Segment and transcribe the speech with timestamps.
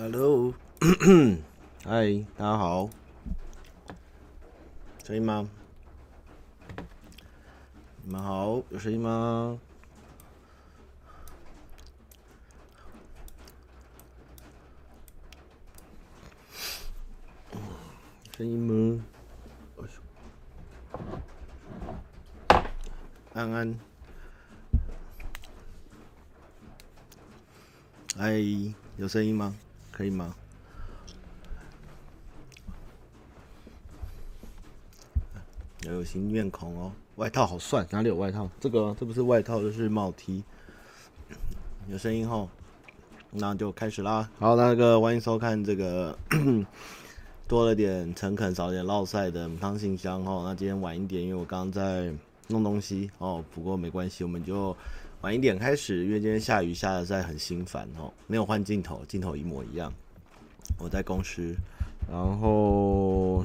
[0.00, 0.54] Hello，
[1.84, 2.88] 嗨，大家好，
[5.02, 5.48] 声音吗？
[8.04, 9.58] 你们好，有声音吗？
[18.36, 19.04] 声音吗？
[23.34, 23.76] 安安，
[28.16, 28.38] 嗨，
[28.96, 29.56] 有声音吗？
[29.98, 30.32] 可以吗？
[35.82, 38.48] 要有新面孔哦，外套好帅，哪里有外套？
[38.60, 40.44] 这个这不是外套，这是帽 T。
[41.88, 42.48] 有声音后，
[43.32, 44.30] 那就开始啦。
[44.38, 46.16] 好，那个欢迎收看这个
[47.48, 50.42] 多了点诚恳，少点烙赛的母汤信箱哦。
[50.44, 52.14] 那今天晚一点，因为我刚刚在
[52.46, 54.76] 弄东西哦，不过没关系，我们就。
[55.22, 58.12] 晚一点开始，因为今天下雨下的在很心烦哦。
[58.28, 59.92] 没有换镜头，镜头一模一样。
[60.78, 61.56] 我在公司，
[62.08, 63.44] 然后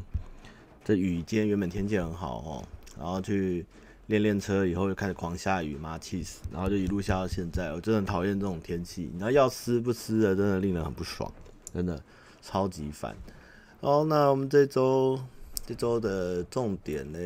[0.86, 2.64] 这雨今天原本天气很好哦，
[2.96, 3.66] 然后去
[4.06, 6.42] 练练车以后又开始狂下雨，妈气死！
[6.52, 9.10] 然后就一路下到现在，我真的很讨厌这种天气。
[9.12, 11.32] 你知道要湿不湿的，真的令人很不爽，
[11.74, 12.00] 真的
[12.44, 13.16] 超级烦。
[13.82, 15.20] 好，那我们这周
[15.66, 17.20] 这周的重点呢？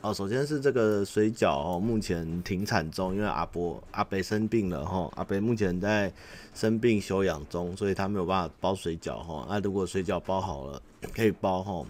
[0.00, 6.12] 哦，首先是这个水饺哦，目前停产中，因为阿伯阿伯生病了哈，阿伯目前在
[6.54, 9.44] 生病休养中，所以他没有办法包水饺哈。
[9.48, 10.80] 那如果水饺包好了，
[11.12, 11.84] 可以包哈，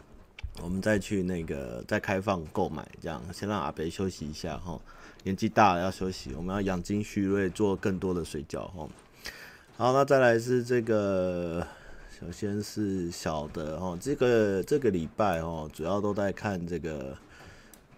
[0.62, 4.80] 我们再去那个再开放购买，这样先让阿伯休息一下哈，
[5.24, 8.88] 年纪大了要休息，我们要养精蓄锐，做更多的水饺哈。
[9.76, 11.66] 好，那再来是这个，
[12.18, 17.14] 首先是小的哈，这个这个礼拜哦，主要都在看这个。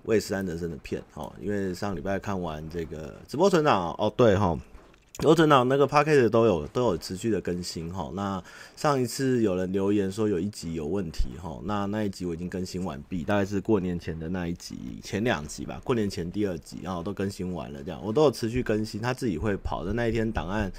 [0.05, 4.59] 韦斯安德森的片，哦，因为上礼拜看完这个直播存档，哦，对，哈，
[5.19, 8.43] 直播存档那个 podcast 都有都有持续的更新，哈，那
[8.77, 20.73] 上一次有人留言说有一集有问题，哈，那那一集我已经更新完毕，大概是过年前的那一集，前两集吧，过年前第二集，然后都更新完了，这样我都有持续更新，他自己会跑的那一天档案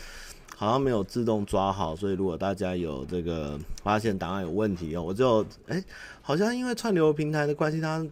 [0.57, 5.83] 好像没有自动抓好，所以如果大家有这个发现档案有问题哦，我就哎、
[6.21, 8.03] 好像因为串流平台的关系，他。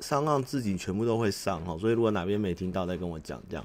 [0.00, 3.64] 上让自己全部都会上哈，所以如果哪边没听到，再跟我讲这样。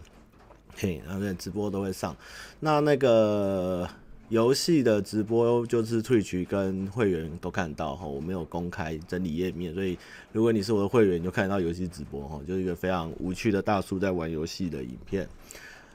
[0.76, 2.16] 嘿，然后在直播都会上。
[2.60, 3.88] 那那个
[4.30, 9.96] 游戏的直播就是 Twitch 跟会员都看到哈，我没有公开整理页面，所以
[10.32, 15.30] 如果你是我的会员，你就看得到游戏直播哈，就是一个非常无趣的大叔在玩游戏的影片。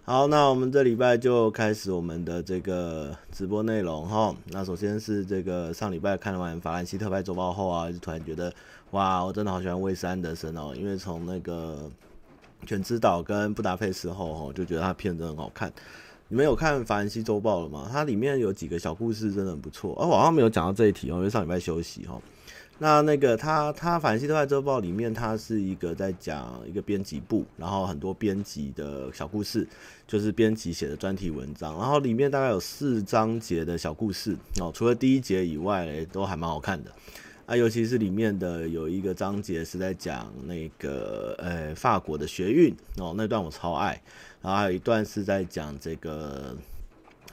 [0.05, 4.35] 好，那我们这礼拜就开始我们的这个直播内容哈。
[4.47, 8.55] 那首先是这个上礼拜看完法兰西特派周报后啊，就突然觉得。
[8.93, 11.91] 哇，我真的好喜欢魏斯安德森哦，因为从那个
[12.67, 15.71] 《犬之岛》跟《布达佩斯》后，吼，就觉得他片真的很好看。
[16.29, 17.89] 你们有看《法兰西周报》了吗？
[17.93, 19.95] 它里面有几个小故事真的很不错。
[19.99, 22.19] 哦，我好像没有讲到这一题哦，因为上礼拜休息哈。
[22.79, 29.67] 那那个他他《法兰西特派周报》里面，它是一个在讲一个编辑部，然后很多编辑的小故事，
[30.07, 36.91] 就是编辑写的专题文章，然后里面大概有四章节的小故事哦，除了第一节以外，都还蛮好看的。
[37.49, 43.99] 啊，尤其是里面的有一个章节是在讲那个呃法国的学运哦，那段我超爱。
[44.43, 46.55] 然后还有一段是在讲这个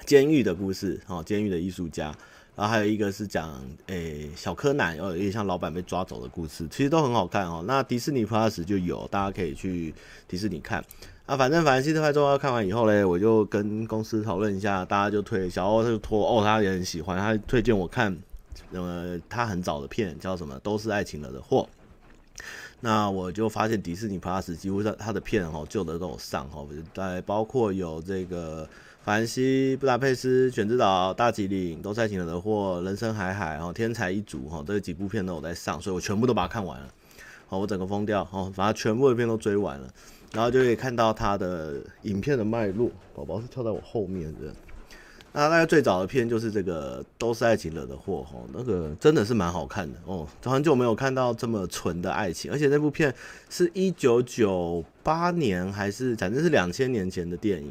[0.06, 2.16] 监狱的故事哦，监狱的艺术家。
[2.56, 7.62] 然后还有一个是讲诶小柯南哦，有点像老板被抓走的故事，其实都很好看哦。
[7.68, 9.94] 那迪士尼 Plus 就有，大家可以去
[10.30, 10.82] 迪士尼看。
[11.26, 18.18] 啊，反正法兰西特派周报看完以后嘞，我就跟公司讨论一下，大家就推小欧他就拖哦，他也很喜欢，他推荐我看。
[18.72, 20.60] 呃，他很早的片叫什么？
[20.60, 21.68] 都是爱情惹的祸。
[22.82, 28.68] 那我就发现迪士尼 Plus 几乎上他的片哈，旧的都有上哈，大概包括有这个
[29.04, 36.88] 法兰西、布达佩斯、犬之岛、大吉岭、都是爱情惹的祸、人生海海哦、天才一族哈，这几部片都有在上，所以我全部都把它看完了。
[37.48, 39.88] 好，我整个疯掉哦，把它全部的片都追完了，
[40.34, 42.92] 然后就可以看到他的影片的脉络。
[43.16, 44.54] 宝宝是跳在我后面的。
[45.38, 53.14] 那大概最早的片就是这个，都是爱情惹的祸哈，那个真的是蛮好看的哦，很久没有看到这么纯的爱情，而且那部片
[53.50, 57.70] 是一九九八年还是反正是两千年前的电影，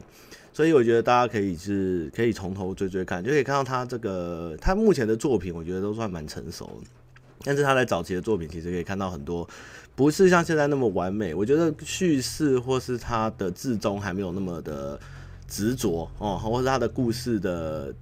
[0.52, 6.90] 所以我觉得大家可以是可以从头追追看，就可以看到他这个他目前的作品，我觉得都算蛮成熟的，
[7.44, 9.48] 但是他在早期的作品其实可以看到很多
[9.94, 15.00] 不是像现在那么完美，我觉得叙事或是他的至终还没有那么的。
[15.46, 17.94] 执着哦，或是他的故事的，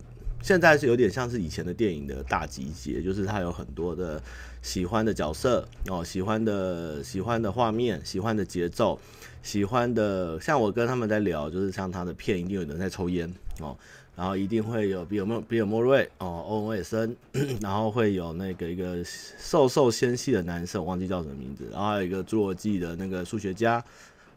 [0.42, 4.22] 现在是有点像是以前的电影的大集结，就是他有很多的
[4.62, 8.98] 喜欢的角色哦，喜欢的喜欢的画面，喜欢的节奏，
[9.42, 13.76] 喜欢的，像我跟他们在聊，就是像他的片一定有人在抽烟哦，
[14.16, 17.16] 然后一定会有比尔莫比尔莫瑞哦，欧文·韦森，
[17.60, 23.82] 然后会有那个一个瘦瘦纤细的男生，我忘记叫什么名字，然后还有一个侏罗纪的那个数学家，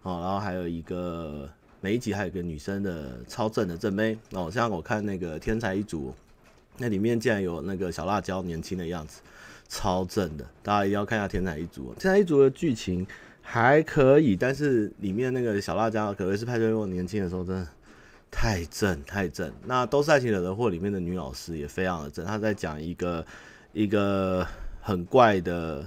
[0.02, 1.48] 哦，然后还有一个
[1.82, 6.14] 每一集还有个女生的超正的正妹哦，像我看那个天才一族，
[6.78, 9.22] 那里面竟然有那个小辣椒年轻的样子，
[9.68, 13.06] 超正的，大家一定要看一下天才一族，天才一族的剧情
[13.42, 17.68] 还可以，但是里面那个小辣椒可谓是派翠克年轻的时候真的。
[18.32, 23.26] 太正太正，那都是爱情惹的祸里面的女老师也非常的正，她在讲一个
[23.72, 24.46] 一个
[24.82, 25.86] 很怪的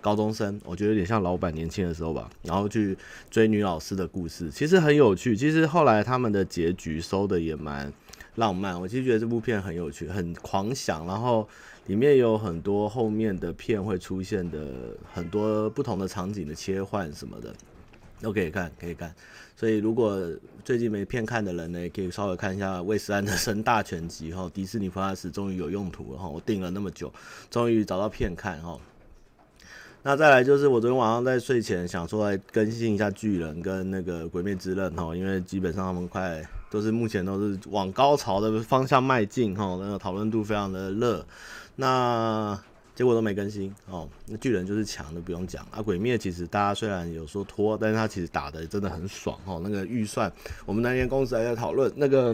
[0.00, 2.96] 高中生，我觉得有点像老板年轻的时候吧，然后去
[3.30, 5.36] 追女老师的故事，其实很有趣。
[5.36, 7.92] 其实后来他们的结局收的也蛮
[8.36, 11.48] 浪漫，我其实觉得这部片很有趣，很狂想，然后
[11.86, 17.54] 里面有很多后面的片会出现的很多不同的场景的切换什么的。
[18.18, 19.14] 都可以看，可以看。
[19.54, 20.18] 所以如果
[20.64, 24.50] 最近没片看的人呢，可以稍微看一下魏斯安德森大全集哈。
[24.54, 27.12] 迪士尼 Plus 终于有用途了哈，我订了那么久，
[27.50, 28.78] 终于找到片看哈。
[30.06, 41.26] 那再来就是我昨天晚上在睡前想说来更新一下巨人跟那个鬼灭之刃哈，因为基本上他们快都是目前都是往高潮的方向迈进哈，那个讨论度非常的热。
[41.74, 42.56] 那
[42.94, 45.82] 结果都没更新哦，那巨人就是强的不用讲啊。
[45.82, 49.60] 鬼灭其实大家虽然有说拖，但是他其实打的真的很爽哦。
[49.60, 50.32] 那个预算，
[50.66, 52.32] 我们那天公司还在讨论那个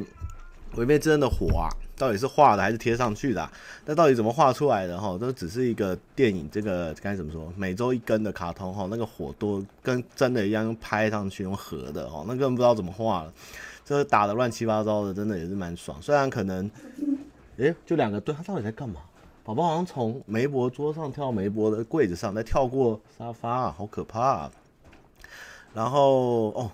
[0.75, 1.73] 鬼灭之刃的火啊，
[2.03, 3.49] 到底是画的还是贴上去的？
[3.85, 5.17] 那到底怎么画出来的哈？
[5.17, 7.53] 都只是一个电影，这个该怎么说？
[7.57, 13.33] 每周一更的卡通哈，那个火都跟真的一样，拍上去用合的哦，那根本不知道怎么画了，
[13.85, 15.97] 就是打的乱七八糟的，真的也是蛮爽。
[16.03, 16.69] 虽然可能，
[17.59, 18.97] 诶，就两个对，他到底在干嘛？
[19.45, 24.51] 宝宝好像从梅博桌上跳到梅博的柜子上，再跳过沙发，好可怕！
[25.73, 26.71] 然后哦，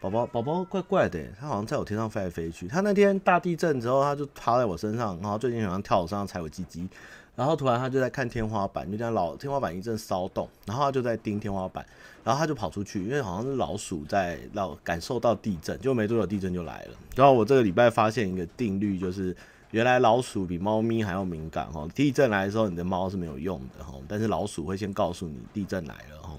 [0.00, 2.68] 宝宝宝宝怪怪的，他好像在我天上飞来飞去。
[2.68, 6.88] 他那天大地震之后，他就趴在我身上，然后最近好像跳我身上踩我鸡鸡，
[7.34, 11.84] 然后突然他就在看天花板，就这样老天花板一阵骚动，然后他就在盯天花板，
[12.22, 16.90] 然后他就跑出去，因为好像是老鼠在老感受到地震，就没多久地震就来了。
[17.14, 19.36] 然后我这个礼拜发现一个定律，就是。
[19.72, 26.38] 原来老鼠比猫咪还要敏感哈，地震来的时候你的猫是没有用的哈，但是老鼠会先告诉你地震来了哈，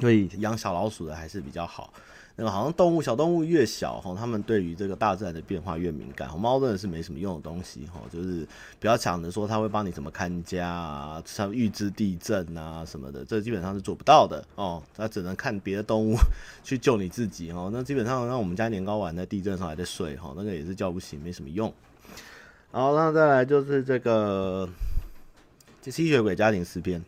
[0.00, 1.92] 所以养小老鼠的还是比较好。
[2.40, 6.28] 那个好像动物小动物越小哈，它们对于这个大自然的变化越敏感。
[6.38, 8.46] 猫真的是没什么用的东西哈，就是
[8.78, 16.14] 比较强的说它会帮你怎么看家啊，像预知地震啊什么的，这基本上是做不到的哦，它只能看别的动物
[16.62, 17.68] 去救你自己哈。
[17.72, 21.74] 那基本上让我们家年糕丸在地震上还在睡哈，那个也是叫不醒，没什么用。
[22.70, 24.68] 好，那再来就是这个
[25.90, 27.00] 《吸血鬼家庭诗篇》，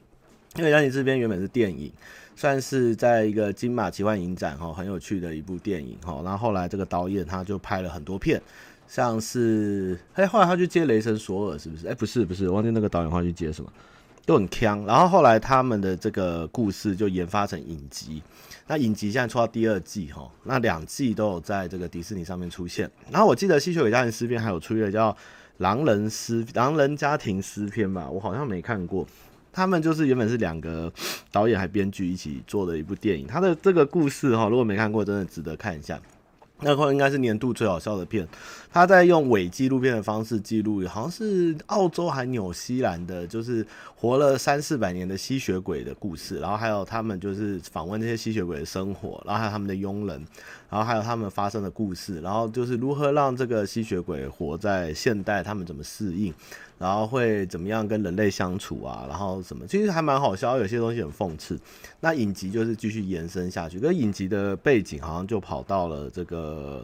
[0.57, 1.93] 因为《家庭诗篇》原本是电影，
[2.41, 6.23] 算是在一个金马奇幻影展哈，很有趣的一部电影哈。
[6.25, 8.41] 然后后来这个导演他就拍了很多片，
[8.89, 11.87] 像是哎，后来他去接《雷神索尔》是不是？
[11.87, 13.71] 哎，不是不是，忘记那个导演他去接什么，
[14.25, 14.87] 都很锵。
[14.87, 18.23] 然后后来他们的这个故事就研发成影集，
[18.67, 22.91] 那影集现在出到第二季哈，那两季都有在这个迪士尼上面出现。
[23.11, 25.15] 然后我记得《吸血鬼家庭诗篇》还有出一个叫。
[25.59, 29.07] 狼人诗，狼人家庭诗篇吧，我好像没看过。
[29.53, 30.93] 他们就是原本是两个
[31.33, 33.27] 导演还编剧一起做的一部电影。
[33.27, 36.01] 他的这个故事哈，如果没看过，真的值得看一下。
[36.63, 38.29] 那块应该是年度最好笑的片。
[38.71, 46.39] 他在用伪纪录片的方式记录，好像是澳洲还纽西兰的，就是活了三四百年的吸血鬼的故事。
[46.39, 50.23] 然后还有他们就是访问这些吸血鬼的生活，然后还有他们的佣人。
[50.69, 56.33] 然后还有他们发生的故事，然后就是如何让这个吸血鬼活在现代，他们怎么适应，
[56.81, 61.61] 然后会怎么样跟人类相处啊，然后什么，其实还蛮好笑，有些东西很讽刺。
[62.01, 66.83] 那影集就是继续延伸下去，跟影集的背景好像就跑到了这个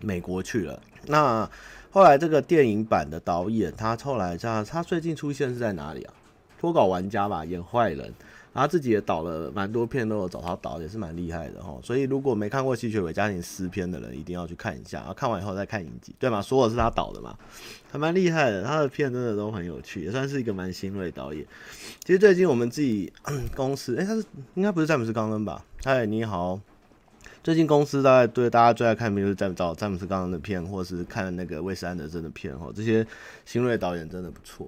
[0.00, 0.78] 美国去了。
[1.06, 1.50] 那
[1.90, 6.12] 后来这个电影版的导演，他后来他他最近出现是在哪里啊？
[6.60, 8.12] 脱稿玩家吧，演坏人。
[8.56, 11.78] 他自己也导了蛮多片，都有找他导，也是蛮厉害的哈。
[11.82, 14.98] 所以如果没看过《吸血鬼家庭诗篇》的人，一定要去看一下。
[15.00, 16.40] 然后看完以后再看影集，对吗？
[16.40, 17.36] 说的是他导的嘛，
[17.90, 18.64] 还蛮厉害的。
[18.64, 21.46] 他的片真的都很有趣，也算是一个蛮新锐导演。
[22.04, 23.12] 其实最近我们自己
[23.54, 25.62] 公司，哎、他是应该不是詹姆斯·冈恩吧？
[25.84, 26.58] 嗨，你好。
[27.44, 32.72] 最近公司大概对大家最爱看的就是詹找詹姆斯·冈恩的片，或是看那个魏斯安德森的片哈。
[32.74, 33.06] 这些
[33.44, 34.66] 新锐导演真的不错。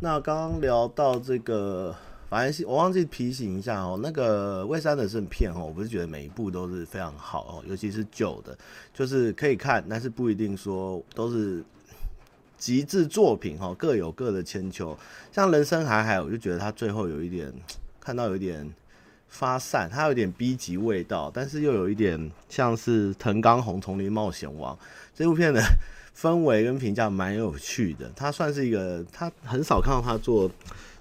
[0.00, 1.94] 那刚刚聊到这个。
[2.34, 8.58] 反正我忘记提醒一下哦，那个魏斯安德森片哦，我不是觉得每一部都是非常好哦，尤其是旧的，
[8.92, 11.62] 就是可以看，但是不一定说都是
[12.58, 14.98] 极致作品哦，各有各的千秋。
[15.30, 17.52] 像《人生海海》，我就觉得他最后有一点
[18.00, 18.68] 看到有一点
[19.28, 24.76] 发散，它有点 B 级味道，但是又有一点像是藤冈弘丛林冒险王
[25.14, 25.62] 这部片的
[26.18, 28.10] 氛围跟评价蛮有趣的。
[28.16, 30.50] 它算是一个，他很少看到他做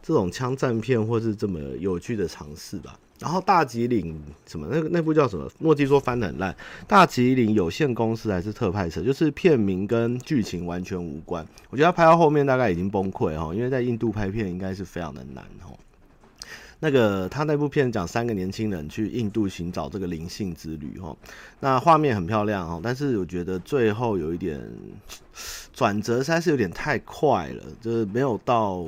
[0.04, 3.00] 这种枪战片或是这么有趣的尝试吧。
[3.20, 5.50] 然后大吉岭什么那个那部叫什么？
[5.58, 6.54] 莫基说翻得很烂。
[6.86, 9.02] 大吉岭有限公司还是特派社？
[9.02, 11.46] 就是片名跟剧情完全无关。
[11.70, 15.72] 我觉得他拍到后面大概已经崩溃哈，因为在印度拍片应该是非常的难哈。
[16.82, 21.16] 那个他那部片讲三个年轻人去印度寻找这个灵性之旅哈，
[21.62, 24.62] 那画面很漂亮哈，但是我觉得最后有一点
[25.72, 28.86] 转折实在是有点太快了，就是没有到。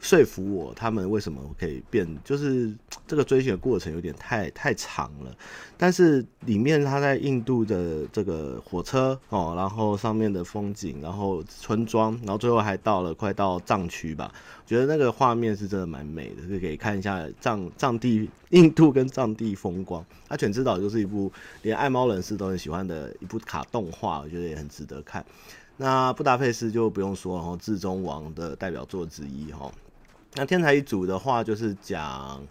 [0.00, 2.06] 说服我，他们为什么可以变？
[2.24, 2.72] 就是
[3.06, 5.34] 这个追寻的过程有点太太长了。
[5.76, 14.32] 但是里面他在印度的这个火车哦，然后上面的风景，然后村庄，然后最后还到了快到藏区吧。
[14.64, 20.04] 觉得那个画面是真的蛮美的，就可以看一下藏藏地印度跟藏地风光。
[20.28, 21.30] 阿《犬之岛》就是一部
[21.62, 25.24] 连爱猫人士都很喜欢的一部卡动画，我觉得也很值得看。
[25.76, 29.70] 那布达佩斯就不用说，然后《至尊王》的代表作之一哈。
[30.34, 32.46] 那天才一族的话，就是讲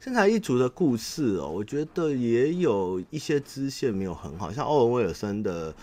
[0.00, 1.48] 天才一族的故事哦。
[1.48, 5.74] 我觉得也有一些支线没有很好，像欧文威尔森的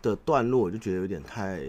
[0.00, 1.60] 的段落，我就觉得有点太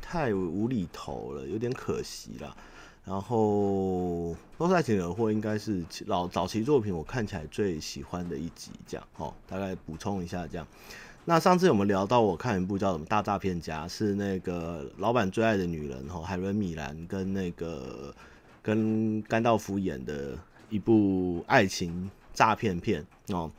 [0.00, 2.56] 太无厘头了，有点可惜啦。
[3.04, 9.34] 然后《都市爱情惹祸》应该是老早期作品，我看起来最喜欢的一集，这样哦。
[9.48, 10.66] 大概补充一下这样。
[11.24, 18.14] 那上次我们聊到，我看一部叫什么《大诈骗家》，是那个老板最爱的女人哦，海伦米兰跟那个。
[18.62, 20.38] 跟甘道夫演的
[20.70, 23.50] 一部爱情诈骗片哦，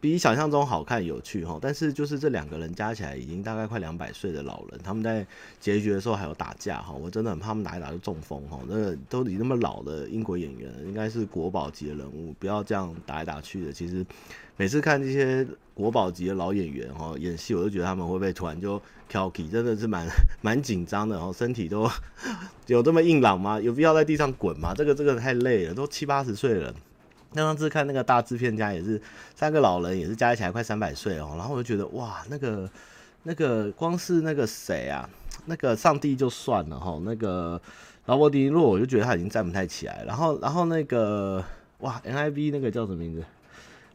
[0.00, 1.58] 比想象中好看有趣哈。
[1.60, 5.26] 但是就是这两个人加起来已经大概快两百岁的老人，他们在
[5.58, 6.92] 结局的时候还有打架哈。
[6.92, 8.60] 我真的很怕他们打一打就中风哈。
[8.68, 13.72] 那个都已那么老的英国演员，应该是国宝级的人物，不要这样打来打去的。
[13.72, 14.04] 其实
[14.56, 20.06] 每次看这些国宝级的老演员哈演戏，我都觉得他们会不会突然就挑起，真的是蛮
[20.42, 21.88] 蛮紧张的哈，身体都。
[22.66, 23.58] 有这么硬朗吗？
[23.58, 24.74] 有必要在地上滚吗？
[24.76, 26.74] 这个这个太累了，都七八十岁了。
[27.32, 29.00] 那上次看那个大制片家也是
[29.34, 31.34] 三个老人，也是加起来快三百岁哦。
[31.36, 32.70] 然后我就觉得哇，那个
[33.22, 35.08] 那个光是那个谁啊，
[35.46, 37.60] 那个上帝就算了哈，那个
[38.06, 40.04] 劳勃迪尼洛我就觉得他已经站不太起来。
[40.06, 41.44] 然后然后那个
[41.78, 43.24] 哇，NIB 那个叫什么名字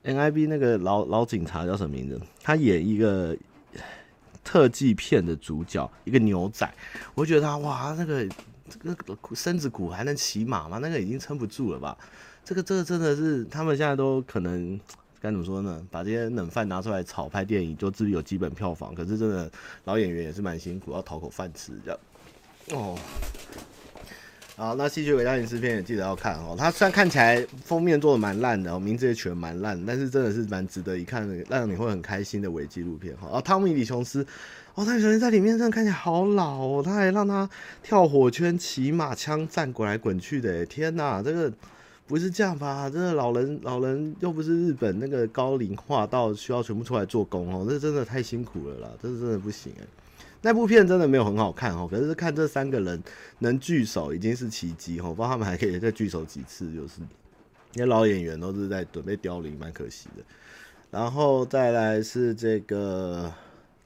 [0.04, 2.22] ？NIB 那个老老警察叫什么名字？
[2.42, 3.36] 他演一个。
[4.46, 6.70] 特技片的主角一个牛仔，
[7.16, 8.28] 我觉得他哇，那个
[8.68, 10.80] 这个身子骨还能骑马吗？
[10.80, 11.98] 那个已经撑不住了吧？
[12.46, 14.80] 这个这个真的是他们现在都可能
[15.22, 15.82] 该怎么说呢？
[15.90, 18.94] 把这些冷饭拿出来炒拍电影，就自己有基本票房。
[18.94, 19.50] 可是真的
[19.86, 22.00] 老演员也是蛮辛苦，要讨口饭吃这样。
[22.72, 22.98] 哦。
[24.56, 26.56] 好，那吸血鬼大影视片也记得要看哦。
[26.56, 33.28] 它虽然看起来封面做的蛮烂的，名字也取得蛮烂，但是真的是蛮值得一看的，让你会很开心的伪纪录片哈。
[33.32, 34.22] 哦，汤米·李琼斯，
[34.76, 37.50] 哦，汤米·李琼斯在里面真的看起来好老哦，他还让他
[37.82, 41.52] 跳火圈、骑马、枪战、滚来滚去的，天哪，这个
[42.08, 42.90] 不是这样吧？
[42.90, 49.86] 这个老人老人又不是日本那个高龄化到需要全部出来做工哦，这真的太辛苦了啦，这真的不行哎。
[50.42, 53.02] 那部片真的没有很好看哦，可是看这三个人
[53.40, 57.00] 能聚首已经是奇迹哦，不知道他们还可以再聚首几次，就是
[57.76, 60.24] 那些老演员都是在准备凋零，蛮可惜的。
[60.92, 63.32] 然后再来是这个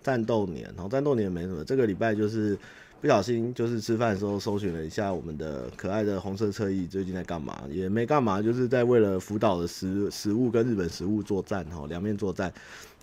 [0.01, 2.57] 战斗年，然后战斗年没什么，这个礼拜就是
[2.99, 12.51] 不小心就是吃饭的时候搜寻了一下我们的可爱的红色侧翼最近在干嘛，也没干嘛，就是在为了福岛的食食物跟日本食物作战哈，两面作战。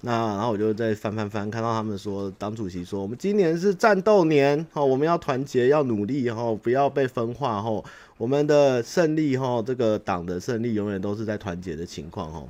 [0.01, 7.83] 那然后我就在翻翻翻，看到他们说，党主席说，我们今年是战斗年，哈，我们要团结，要努力，哈，不要被分化，哈，
[8.19, 12.45] 我们的胜利，哈，这个党的胜利永远都是在团结的情况，哈。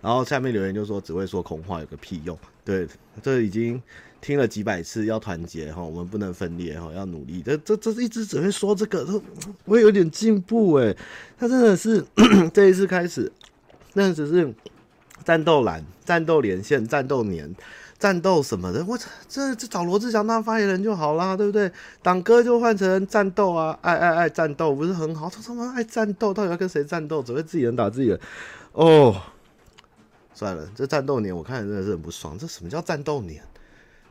[0.00, 2.36] 然后下面留言就说，只会说空话，有个屁用？
[2.64, 2.86] 对，
[3.22, 3.80] 这已经
[4.20, 7.42] 听了几百次，要团结，哈，我们不能分裂，哈，要努力。
[7.42, 9.06] 这这这一直只会说这个，
[9.64, 10.96] 我也有点进步，诶，
[11.38, 12.04] 他真的是
[12.52, 13.30] 这一次开始，
[13.94, 14.54] 那只是。
[15.24, 17.52] 战斗蓝、战斗连线、战斗年、
[17.98, 21.68] 战斗什么的，我操，这这找罗志祥当发言人就好啦，对不对？
[22.00, 25.28] 党歌就换成战斗啊，爱爱爱战斗，不是很好？
[25.28, 27.20] 他他妈爱战斗，到底要跟谁战斗？
[27.20, 28.20] 只会自己人打自己人。
[28.70, 29.20] 哦，
[30.32, 32.38] 算了，这战斗年我看真的是很不爽。
[32.38, 33.42] 这什么叫战斗年？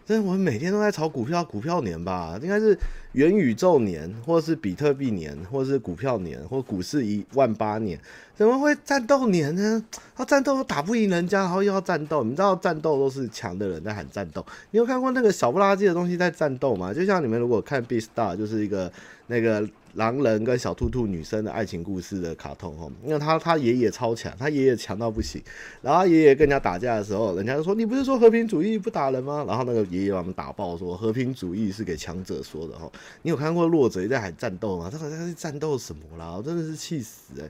[0.05, 2.37] 这我们每天都在炒股票，股票年吧？
[2.39, 2.77] 应该是
[3.13, 7.99] 元宇宙年，或者是比特币年，或者是股票年，或股市一万八年，
[8.35, 9.83] 怎么会战斗年呢？
[10.15, 12.23] 他战斗都打不赢人家，然后又要战斗。
[12.23, 14.45] 你知道战斗都是强的人在喊战斗。
[14.69, 16.93] 你有看过那个小不拉几的东西在战斗吗？
[16.93, 18.91] 就像你们如果看 B Star，就是一个
[19.25, 25.41] 那个狼人跟小兔兔女生的爱情故事的卡通哦，因为他他爷爷超强，他爷爷强到不行，
[25.81, 29.45] 然后爷爷跟人家打架的时候，人家就说你不是说和平主义不打人吗？
[29.47, 32.91] 然后那个爷爷把他们打爆，说和平主义是给强者说的哦。
[33.21, 34.89] 你有看过弱者在海战斗吗？
[34.91, 36.35] 这个在战斗什么啦？
[36.37, 37.49] 我真的是气死哎、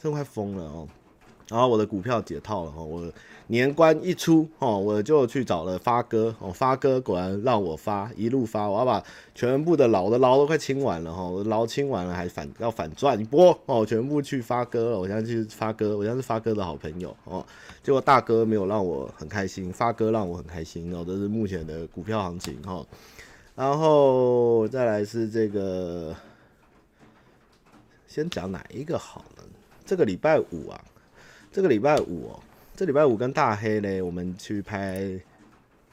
[0.00, 0.86] 真快疯了哦。
[1.48, 3.10] 然后我的股票解套了哈，我
[3.48, 9.00] 年关一出哦，我就去找了发哥哦，发哥果然让我发一路发，我要把
[9.36, 17.46] 全部的老的捞都快清完了哈，我牢清完了还反要反赚一波哦，全部去发哥了，我现在去发哥，我现在是发哥的好朋友哦，
[17.84, 22.84] 结果大哥没有让我很开心，发哥让我很开心哦，这是目前的股票行情哈，
[23.54, 26.12] 然后再来是这个，
[28.08, 29.42] 先讲哪一个好呢？
[29.84, 30.80] 这个礼拜五啊。
[31.52, 32.40] 这个礼拜五哦，
[32.76, 35.18] 这礼拜五跟大黑呢，我们去拍，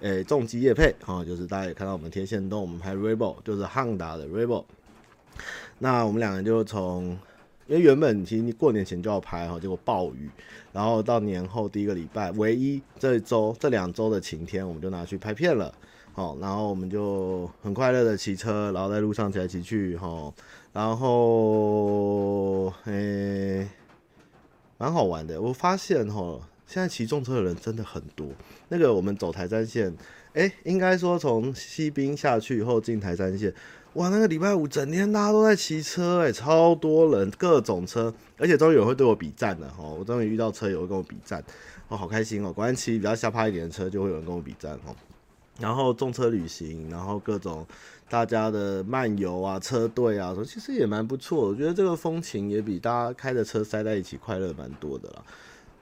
[0.02, 4.66] 诶，重机业配哈，就是大家也看到我们天线动，我们拍 Rebel，就是汉达的 Rebel。
[5.80, 7.18] 那我们两个就从，
[7.68, 10.30] 因为原本其实过年前就要拍哈，结果暴雨，
[10.74, 15.74] 然后到年后第一个礼拜，唯一这周这两周的晴天，我们就拿去拍片了。
[16.12, 20.34] 好，然后我们就很快乐的骑车，然后在路上骑来骑去哈，
[20.74, 23.70] 然后诶。
[24.80, 28.28] 蛮好玩的，我发现齁，现在骑重车的人真的很多。
[28.70, 29.96] 那个我们走台山线，
[30.34, 33.54] 哎，应该说从西滨下去以后进台山线，
[33.94, 41.44] 哇，那个礼拜五整天大家都在骑车，哎，超多人，各种车，而且终于有会对我比赞了哈，我终于遇到车友会跟我比赞，
[41.88, 42.52] 我好开心哦。
[42.52, 44.96] 果然骑比较下趴一点的车，就会有人跟我比赞哦。
[45.60, 47.64] 然后重车旅行，然后各种
[48.10, 51.48] 大家的漫游啊、车队啊，说其实也蛮不错。
[51.48, 55.24] 我觉得这个风情也比大家开着车塞在一起快乐蛮多的啦。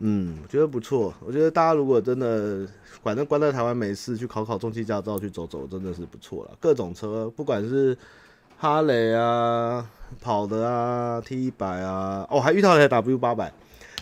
[0.03, 1.13] 嗯，我觉得不错。
[1.24, 2.67] 我觉得大家如果真的
[3.03, 6.51] 反正关在台湾没事，去考考重机驾照去走走，真的是不错了。
[6.60, 7.96] 各种车，不管是
[8.58, 9.88] 哈雷啊、
[10.20, 13.53] 跑的啊、T 一百啊，哦，还遇到一台 W 八百。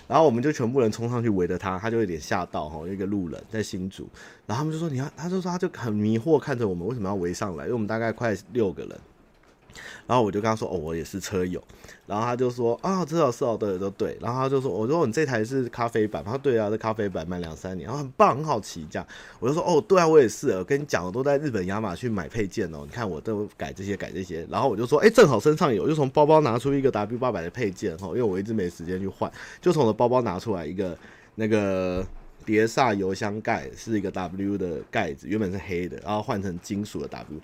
[0.07, 4.09] 然后我们就全部人冲上去围着他，他就有点吓到哈，一个路人在新竹，
[4.47, 8.99] 然后他们就说你要，他就说他就很迷惑看着我们为什么要围上来，因为我们大概快六个人。
[10.07, 11.63] 然后我就跟他说：“哦，我也是车友。”
[12.07, 19.07] 然后他就说：“啊，这老师哦，对，都对。”然后他就说：“我说你这台是咖啡版。”他说：“对啊，这咖啡版卖两三年，然后很棒，很好骑。”这样
[19.39, 20.49] 我就说：“哦，对啊，我也是。
[20.51, 22.79] 我跟你讲，我都在日本亚马逊买配件哦。
[22.83, 30.97] 你看我都改这些，改这些。”然后我就说：“哎，正好身上有，就从包包拿出一个 W 八百的配件哈，因为我一直没时间去换，就从我的包包拿出来一个
[31.35, 32.05] 那个。”
[32.49, 37.39] 碟刹油箱盖是一个 W 的盖子，原本是黑的，然后换成金属的 W，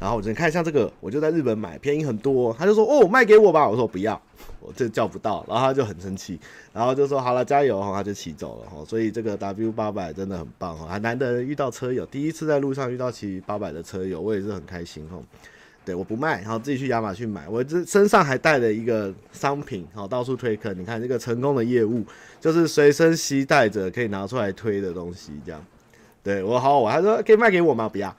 [0.00, 2.52] 然后我就看像这个，我就在日本买，便宜很多。
[2.54, 4.20] 他就说：“哦，卖给我吧。”我说：“不要，
[4.58, 6.40] 我这叫不到。”然后他就很生气，
[6.72, 8.84] 然后就说：“好了，加油。”他就骑走了。
[8.84, 15.22] 所以这个 W 八百真的很棒哈，还难得遇到车友，第一次在路上遇到骑八百的车友，我也是很开心哈。
[15.88, 17.48] 对，我不卖，然后自己去亚马逊买。
[17.48, 20.74] 我这身上还带了一个商品，好到处推客。
[20.74, 22.04] 你看这个成功的业务，
[22.38, 25.64] 就是随身携带着可以拿出来推的东西，这样。
[26.22, 27.88] 对我好好玩，他说可以卖给我吗？
[27.88, 28.14] 不要，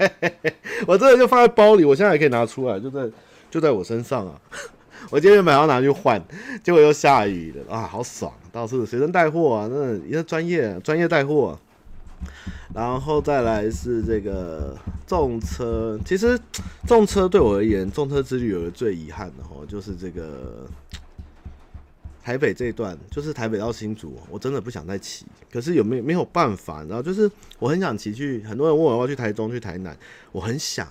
[0.86, 3.08] 我这个就放在包里，我现在也可以拿出来，就在
[3.50, 4.38] 就在我身上啊。
[5.08, 6.22] 我今天本来要拿去换，
[6.62, 11.58] 结果又下雨了啊，好爽，到处随身带货啊，那也是专业专业带货。
[12.74, 16.38] 然后再来是这个重车，其实
[16.86, 20.66] 重车对我而言，重车之旅有个最遗憾的哦，就是这个
[22.22, 25.26] 台北这一段，就是台北到新竹，我真的不想再骑。
[25.52, 26.82] 可是有没有没有办法？
[26.84, 29.94] 然后就是我很想骑去，很多人问我要去台中、去台南，
[30.30, 30.88] 我很想，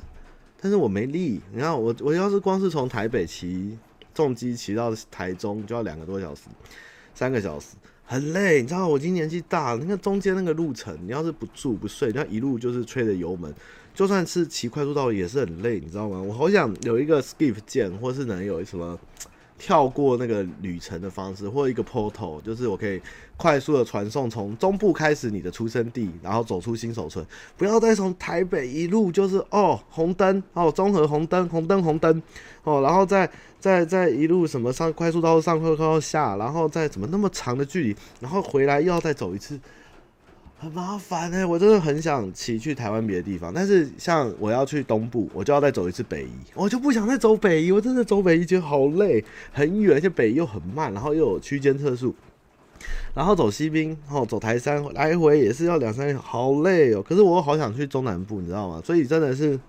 [0.62, 1.42] 但是我没力。
[1.52, 3.76] 你看我我要是光是从台北骑
[4.14, 6.42] 重机骑到台中，就要两个多小时，
[7.16, 7.70] 三个小时。
[8.12, 9.80] 很累，你知道我今年纪大了。
[9.80, 13.54] 你看中间那个路程，你要是不住不睡，那一路就是吹着油门，
[13.96, 16.22] 就算是骑快速道也是很累，你知道吗？
[16.22, 19.00] 我好想有一个 skip 键，或是能有什么
[19.64, 23.00] 跳过那个旅程的方式，或一个 portal，就是我可以
[23.38, 27.24] 快速的传送从中部开始你的出生地，然后走出新手村，
[27.56, 32.24] 不要再从台北一路就是哦红灯哦综合红灯红灯红灯
[32.64, 33.30] 哦，然后再。
[33.62, 39.56] 再再一路什么上快速道路上快速道路下，然后再怎么那么长的距离，然后回来又要再走一次，
[40.62, 52.14] 很麻烦哎、我真的很想骑去台湾别的地方，但是像我要去东部，我就要再走一次北移，我就不想再走北移，我真的走北移觉得好累，很远，而且北移又很慢，然后又有区间测速，
[53.16, 57.02] 然后走西滨，然后走台山来回也是要两三个，好累哦。
[57.02, 58.80] 可是我好想去中南部，你知道吗？
[58.86, 59.60] 所以真的是。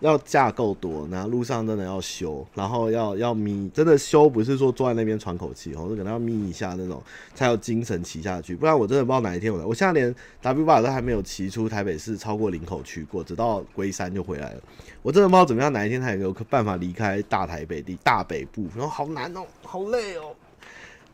[0.00, 7.02] 要架够多，然后路上真的要修，然后要要眯，真的修不是说坐在那边喘口气哦，是可能要眯一下那种，
[7.34, 8.54] 才有精神骑下去。
[8.54, 14.60] 不然我真的不知道哪一天我来，我现在连 W 八都还没有骑出台北市超过林口区过，直到龟山就回来了。
[15.02, 20.34] 我真的不知道怎么样，哪一天才有办法离开大台北地大北部，然后好难哦，好累哦，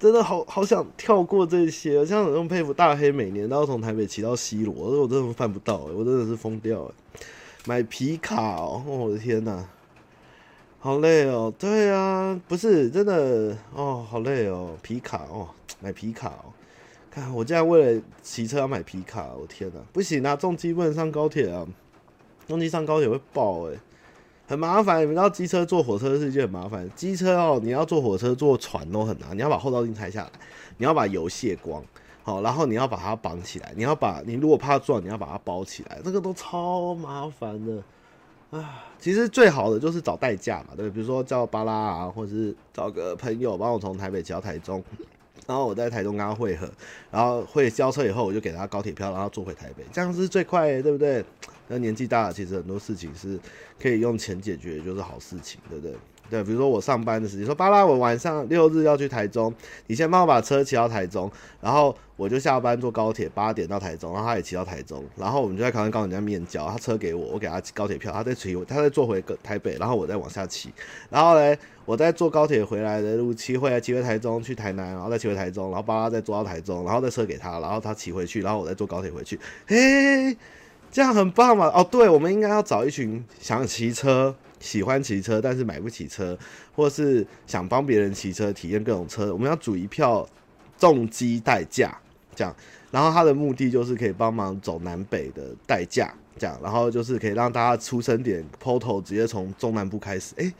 [0.01, 1.99] 真的好好想跳过这些。
[1.99, 6.95] 我像我这么佩服大黑，每年都要从台北骑到西螺，我真的办不到，我真的是疯掉了。
[7.65, 9.65] 买皮卡哦，我的天呐，
[10.81, 11.53] 好累哦。
[11.57, 14.77] 对啊，不是真的哦，好累哦。
[14.83, 15.49] 皮卡哦，
[15.81, 16.51] 买皮卡哦。
[17.09, 21.65] 看我竟然为了骑车要买皮卡，我天呐，不行啊，重机不能上高铁啊，
[22.49, 23.79] 重机上高铁会爆诶，
[24.49, 25.01] 很麻烦。
[25.01, 30.31] 你们知道机车坐火车是一件很麻烦，机车哦，你要坐火车坐船都很难，你要把后照镜拆下来，
[30.79, 31.85] 你要把油卸光。
[32.25, 37.83] 好，然后你要把它绑起来，你要把你如果怕撞，你要把它包起来，这个都超麻烦的
[38.57, 38.85] 啊。
[38.99, 44.83] 其实最好的就是找代驾嘛，对，比如说叫巴拉啊，或者是找个朋友帮我从台北骑到台中，
[45.49, 46.71] 然后我在台中跟他会合，
[47.11, 51.25] 然后会交车以后，我就给他高铁票，然后坐回台北，这样是最快的，对不对？
[51.67, 53.37] 那年纪大了，其实很多事情是
[53.81, 55.97] 可以用钱解决，就是好事情，对不对？
[56.33, 59.53] 对，比如说我上班的时间，说巴拉，我晚上六日要去台中，
[59.87, 70.73] 你先帮我把车骑到台中，然后我就下班坐高铁八点到台中，然后他也骑到台中，然后我们就在考山高人家面交，他车给我，我给他高铁票，他再骑，他再坐回个台北，然后我再往下骑，
[71.11, 80.35] 然后呢，我再坐高铁回来的路骑回来骑回台中去台南，然后再骑回台中，然后巴拉再坐到台中，然后再车给他，然后他骑回去，然后我再坐高铁回去，嘿，
[80.91, 81.67] 这样很棒嘛？
[81.75, 84.35] 哦，对，我们应该要找一群想骑车。
[84.63, 86.39] 喜欢骑车，但是买不起车，
[86.75, 90.27] 或是想帮别人骑车体验各种车，我们要组一票
[90.79, 91.99] 重机代驾，
[92.35, 92.57] 这样，
[92.91, 100.33] 然后他的目的就是可以帮忙走南北的代驾，这样，然后就是可以让大家出生点 portal 直接从中南部开始。
[100.37, 100.53] 哎，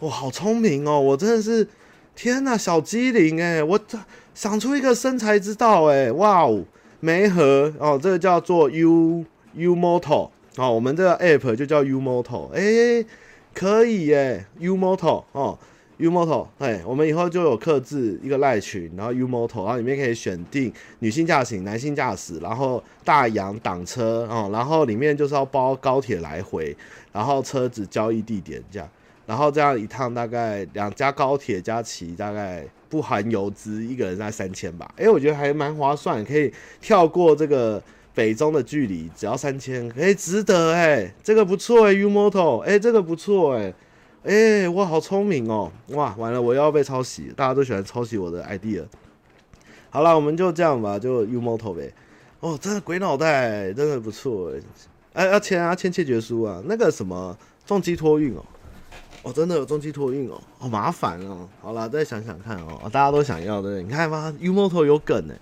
[0.00, 1.00] 哇，好聪明哦！
[1.00, 1.66] 我真的是
[2.14, 3.80] 天哪，小机灵哎，我
[4.34, 6.64] 想出一个生财之道哎，哇哦，
[7.00, 10.30] 媒合哦，这个叫做 U U Moto。
[10.56, 13.04] 哦，我们这个 app 就叫 U Moto，哎，
[13.52, 15.58] 可以耶，U Moto 哦
[15.96, 26.76] ，U Moto，哎，我们以后就有客制一个赖群，然后 U Moto，然后里面可以选定女性驾驶、男性驾驶，然后大洋挡车哦，然后里面就是要包高铁来回，
[27.12, 28.88] 然后车子交易地点这样，
[29.26, 37.82] 然后这样一趟大概两家高铁加骑大概不含油资，一个人在三千吧，哎，我觉得还蛮划算，可以跳过这个。
[38.14, 43.74] 北中的距离只要三千，哎，值得哎、这个不错哎，U-Moto，哎，这个不错哎，
[44.22, 48.84] 哎，哇，好聪明哦，哇，完了，我又要被抄袭，大家都喜欢抄袭我的 idea。
[49.90, 51.92] 好了，我们就这样吧，就 U-Moto 呗。
[52.38, 58.44] 哦，真的鬼脑袋，真的不错哎，哎，要签啊，签切决书啊，那个什么重机托运哦，
[59.24, 61.48] 哦，真的有重机托运哦，好麻烦哦。
[61.60, 65.36] 好了，再想想看哦，大家都想要的，你看吧，U-Moto 有梗哎。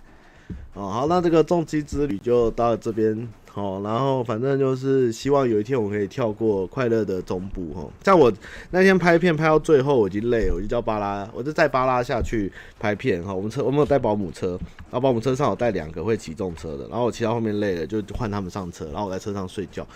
[0.74, 8.32] 哦，好，那这个重机之旅就到这边，好、哦，然后反正就是希望有一天我可以跳过快乐的中部，哈、哦，像我
[8.70, 14.58] 那天拍片拍到最后我已经累了，我就叫巴拉，我就带巴拉下去拍片，哈、哦，我们车我们有带保姆车，
[14.90, 19.86] 然后保姆车上有带两个会骑重车的，然后我骑到后面累了就换他们上车，然后我在车上睡觉，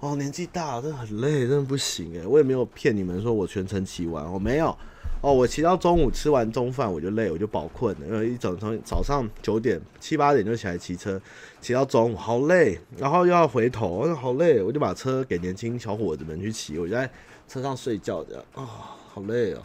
[0.00, 4.76] 哦，年纪大了真的很累，真的不行诶，我也没有骗你们说我全程骑完，我没有。
[5.22, 11.20] 哦，我骑到中午吃完中饭我就累，我就饱困了，因为一整从早上九点七八点就起来骑车，
[11.60, 17.10] 骑到中午好累，然后又要回头，好累，我就把车给年轻小伙子们去骑，我就在
[17.48, 18.68] 车上睡觉这样，啊、哦，
[19.08, 19.62] 好累哦，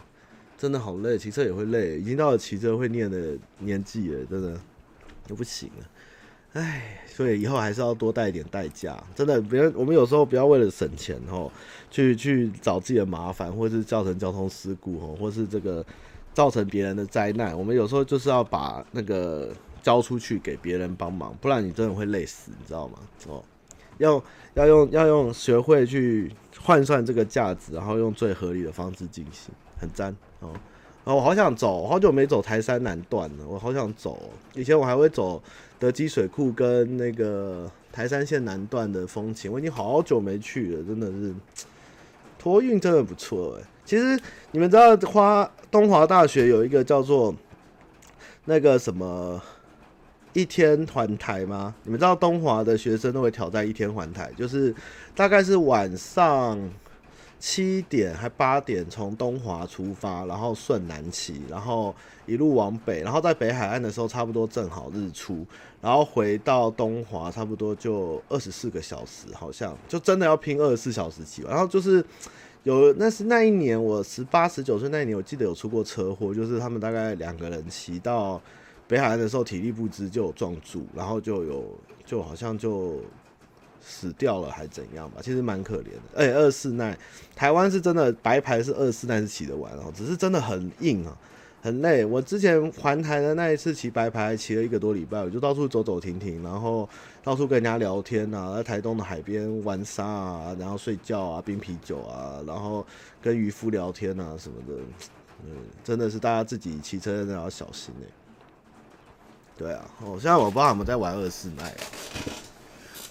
[0.57, 4.59] 真的好累，骑车也会累，已经到了骑车会念的年纪了，真的
[5.27, 5.85] 都不行了。
[6.53, 11.49] 唉，所以以后还是要多带一点代驾，真的，别人我们有时候不要为了省钱哦，
[11.91, 15.85] 去去找自己的麻烦，或是造成交通事故哦，或是这个
[16.33, 17.55] 造成别人的灾难。
[17.55, 22.99] 我们有时候就是要把那个交出去给别人帮忙，不然你真的会累死，你知道吗？
[23.27, 23.43] 哦，
[23.97, 24.23] 要
[24.53, 30.49] 要用要用学会去换算这个价值，然后用最合理的方式进行，很赞哦。
[31.03, 34.29] 哦，我好想走，好久没走台山南段了，我好想走。
[34.53, 35.41] 以前我还会走
[35.77, 41.33] 德基水库跟那个台山线南段的风情，我已经好久没去了，真的是。
[42.41, 43.67] 托运真的不错哎。
[43.85, 47.35] 其实你们知道花东华大学有一个叫做
[48.45, 49.39] 那个什么
[50.33, 51.75] 一天环台吗？
[51.83, 54.73] 你们知道东华的学生都会挑战一天环台，就是
[55.13, 56.57] 大概是晚上。
[57.41, 61.93] 七点还八点从东华出发，然后顺南骑，然后
[62.27, 65.43] 一路往北，然后在北海岸的时候差不多正好日出，
[65.81, 71.51] 然后回到东华差不多就二十四个小时，好像就真的要拼二十四小时骑完。
[71.51, 72.05] 然后就是
[72.61, 78.39] 有那是那一年我十八十九岁那一年，我记得有出过车祸，就是他们大概两个人骑到
[78.87, 81.65] 北海岸的时候体力不支就有撞柱，然后就有
[82.05, 83.01] 就好像就。
[83.83, 85.21] 死掉了还怎样吧？
[85.21, 86.01] 其实蛮可怜的。
[86.15, 86.97] 而且二四耐，
[87.35, 91.17] 台湾是真的白牌是二四耐是骑得完哦，只是真的很硬啊，
[91.61, 92.05] 很累。
[92.05, 96.87] 我之前环台的那一次骑白牌，骑了一个多礼拜，我就到处走走停停，然后
[97.23, 102.85] 到处跟人家聊天啊，在台东的海边玩沙啊，然后睡觉啊，冰啤酒啊，然后
[103.21, 104.81] 跟渔夫聊天啊什么的。
[105.43, 108.05] 嗯，真的是大家自己骑车真的要小心哎、
[109.57, 111.73] 对啊，哦，现在我不知道他们在玩二四耐。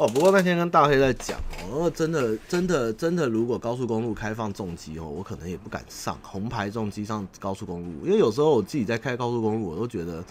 [0.01, 1.39] 哦，不过那天跟大黑在讲
[1.71, 10.25] 哦，真的，真的，真的，如果高速公路开放重机哦，我可能也不敢上红牌重机上高速公路，因为有时候我自己在开高速公路，我都觉得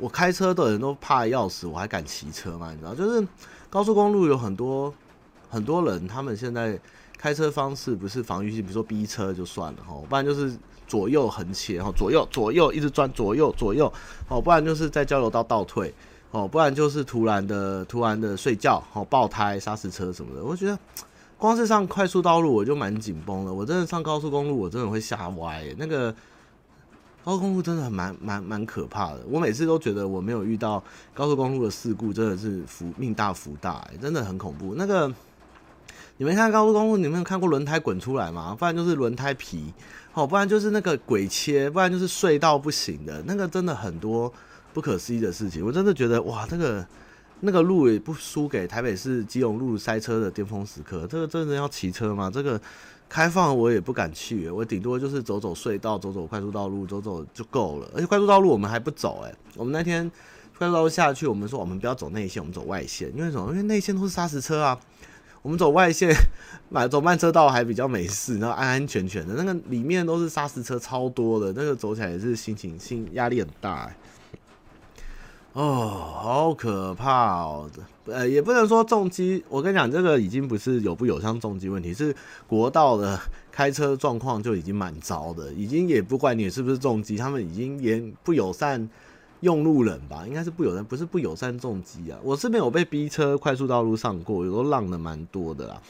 [0.00, 2.72] 我开车的人都怕要死，我还敢骑车吗？
[2.72, 3.24] 你知道，就是
[3.70, 4.92] 高速公路有很多
[5.48, 6.76] 很多人，他们现在
[7.16, 10.52] 开车方式不是防御性，比如说逼车就算了哈，不然就是
[10.88, 13.86] 左右横切哈，左右左右一直转左右左右
[14.28, 15.94] 哦，不然就是在交流道倒退。
[16.34, 20.42] 哦，不然就是突然的、突然的睡觉，哦，爆胎、刹死车什么的。
[20.42, 20.76] 我觉得
[21.38, 23.54] 光是上快速道路我就蛮紧绷的。
[23.54, 25.64] 我真的上高速公路，我真的会吓歪。
[25.78, 26.12] 那个
[27.24, 29.20] 高速公路真的蛮、蛮、蛮可怕的。
[29.28, 30.82] 我每次都觉得我没有遇到
[31.14, 34.74] 高速公路的事故，真的是福命大福大，真的很恐怖。
[34.76, 35.08] 那个
[36.16, 38.56] 你们看高速公路，你们有看过轮胎滚出来吗？
[38.58, 39.72] 不然就是轮胎皮，
[40.14, 43.22] 哦，不然就是那个鬼切，不然就是隧道不行的。
[43.24, 44.32] 那个真的很多。
[44.74, 46.84] 不可思议的事情，我真的觉得哇，那个
[47.40, 51.06] 那个路也不输给台北市基隆路塞车的巅峰时刻。
[51.06, 52.28] 这个真的要骑车吗？
[52.28, 52.60] 这个
[53.08, 57.88] 开放我也不敢去，我顶多就是走走隧道，走走快速道路，走走就够了。
[57.94, 60.10] 而且快速道路我们还不走诶，我们那天
[60.58, 63.50] 快速道路下去，我们说我们不要走内线，我们走外线，因为什么？
[63.52, 64.78] 因为内线都是砂石车啊。
[65.42, 66.10] 我们走外线，
[66.70, 69.34] 买走慢车道还比较没事，然后安安全全的。
[69.34, 73.94] 那个里面都是砂石车，超多的，那个走起来也是心情心压力很大。
[75.54, 75.86] 哦，
[76.20, 77.70] 好可怕哦！
[78.06, 82.12] 呃，也不能说重机，我跟你讲，这个已经不是有不有像重机问题，是
[82.48, 83.18] 国道的
[83.52, 88.90] 开车状况就已经蛮糟的，已经也不管你是不是重机，他们已经也不友善
[89.42, 90.24] 用路人吧？
[90.26, 92.18] 应该是不友善，不是不友善重机啊。
[92.24, 95.80] 我是没有被逼车快速道路上过，有时候浪的蛮多的啦。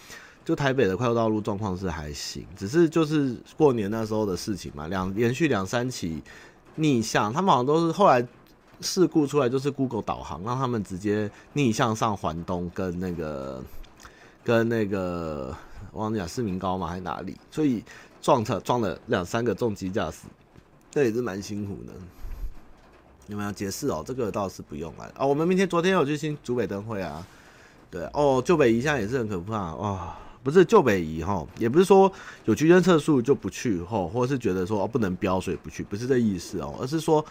[0.45, 6.23] 就台北的快速道路状况是还行，只是就是过年那时候的事情嘛，两连续两三起
[6.75, 8.23] 逆向，他们好像都是后来。
[8.81, 13.63] 事故出来就是 Google 导航让他们直接逆向上环东，跟那个
[14.43, 15.57] 跟那个
[15.93, 17.37] 忘记讲市民高吗还是哪里？
[17.51, 17.83] 所以
[18.21, 20.27] 撞车撞了两三个重机驾驶，
[20.91, 21.93] 这也是蛮辛苦的。
[23.29, 24.03] 有没有解释哦？
[24.07, 25.25] 这个倒是不用了啊。
[25.25, 27.27] 我们明天昨天有去新竹北灯会啊，
[27.91, 32.13] 对哦，旧北宜现在也是很可怕哇、不是旧北宜哈，也不是说
[32.45, 37.25] 有区间测速就不去吼，或者是觉得说哦不能飙所以不去，不是这意思哦，而是说。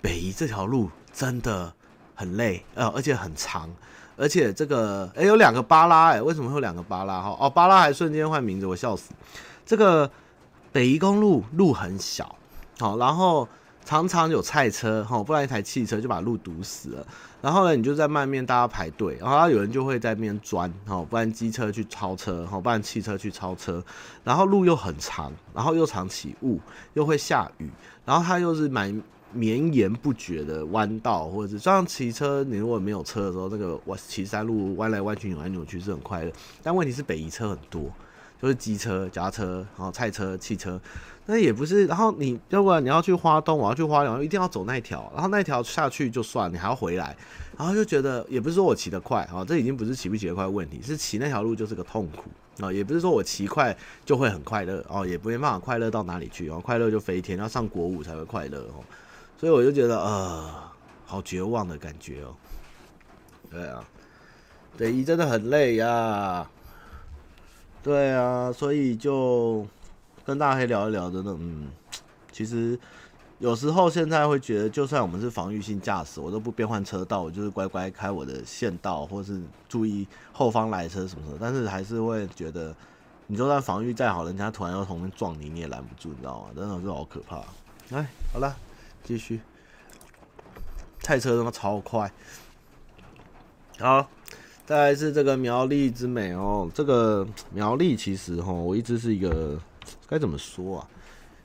[0.00, 1.72] 北宜这条路真的
[2.14, 3.68] 很累，呃，而且很长，
[4.16, 7.36] 而且这个诶、有两个巴拉诶、为什么会有两个巴拉哈？
[7.38, 9.10] 哦，巴拉还瞬间换名字，我笑死。
[9.66, 10.10] 这个
[10.72, 12.34] 北宜公路路很小，
[12.78, 13.46] 好，然后
[13.84, 17.06] 常常有菜车，哈，不然一台汽车就把路堵死了。
[17.42, 23.82] 然后呢，你就在外面大家排队，然后有人就会在那边钻，哈，不然机车去超车，哈，不然汽车去超车。
[24.24, 26.60] 然后路又很长，然后又常起雾，
[26.94, 27.70] 又会下雨，
[28.04, 29.02] 然后它又是蛮。
[29.32, 36.32] 绵延不绝的弯道，或者是像骑车，你如果没有车的时候，那个弯骑山路弯来弯去、扭来扭去是很快乐。
[36.62, 37.82] 但问题是北宜车很多，
[38.40, 40.80] 就是机车、脚踏车，然后菜车、汽车，
[41.26, 41.86] 那也不是。
[41.86, 47.16] 然后你要不然你要去花东，我要去花莲，一定要走那条，然后那条下去就算，你还要回来，
[47.56, 58.82] 然后就觉得也不是说我骑得快啊，这已经不是骑不骑得快的问题，是骑那条路就是个痛苦啊，也不是说我骑快就会很快乐哦，也不没办法快乐到哪里去哦，快乐就飞天，要上国五才会快乐哦。
[59.40, 60.50] 所以我就觉得，呃，
[61.06, 62.36] 好绝望的感觉哦。
[63.50, 63.82] 对啊，
[64.76, 66.46] 北宜真的很累呀。
[67.82, 69.66] 对啊，所以就
[70.26, 71.70] 跟大黑聊一聊，真的，嗯，
[72.30, 72.78] 其实
[73.38, 81.38] 有时候现在会觉得，就算我们是防御性驾驶，我都不变换车道，我就是乖乖开我的线道，或是注意后方来车什么的。
[81.40, 82.76] 但是还是会觉得，
[83.26, 86.48] 你就算防御再好，人家突然要从那撞你，你也拦不住，你知道吗？
[86.54, 87.38] 真的是好可怕。
[87.96, 88.54] 哎，好了。
[89.02, 89.40] 继续，
[91.00, 92.10] 赛车他妈超快。
[93.78, 94.08] 好，
[94.66, 96.70] 再来是这个苗栗之美哦。
[96.74, 99.58] 这个苗栗其实哈，我一直是一个
[100.06, 100.88] 该怎么说啊？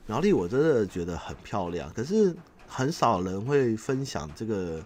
[0.06, 2.36] 苗栗我真的觉得很漂亮，可是
[2.68, 4.80] 很少人会分享这个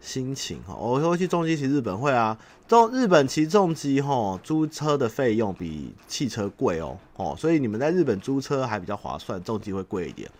[0.00, 0.74] 心情哈。
[0.74, 2.36] 我会去重机骑日本会啊，
[2.68, 10.30] 重日本骑重机哈，租车的费用比汽车贵哦哦，所以你们在日本租车还比较划算，重机会贵一点。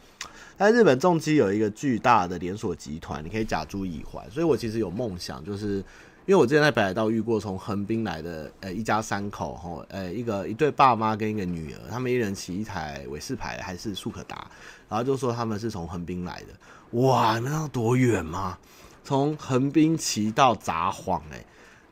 [0.62, 5.78] 在日本重机有一个巨大的连锁集团，你可以假租以还，所以我其实有梦想，就是
[6.24, 14.46] 因为我之前在北海道遇过从横滨来的呃一家三口吼，呃一个一对爸妈跟一个女儿，他们一人骑一台伟士牌还是速可达，
[14.88, 18.56] 然后就说他们是从横滨来的，哇，你们知道多远吗？
[19.02, 21.44] 从横滨骑到札幌哎。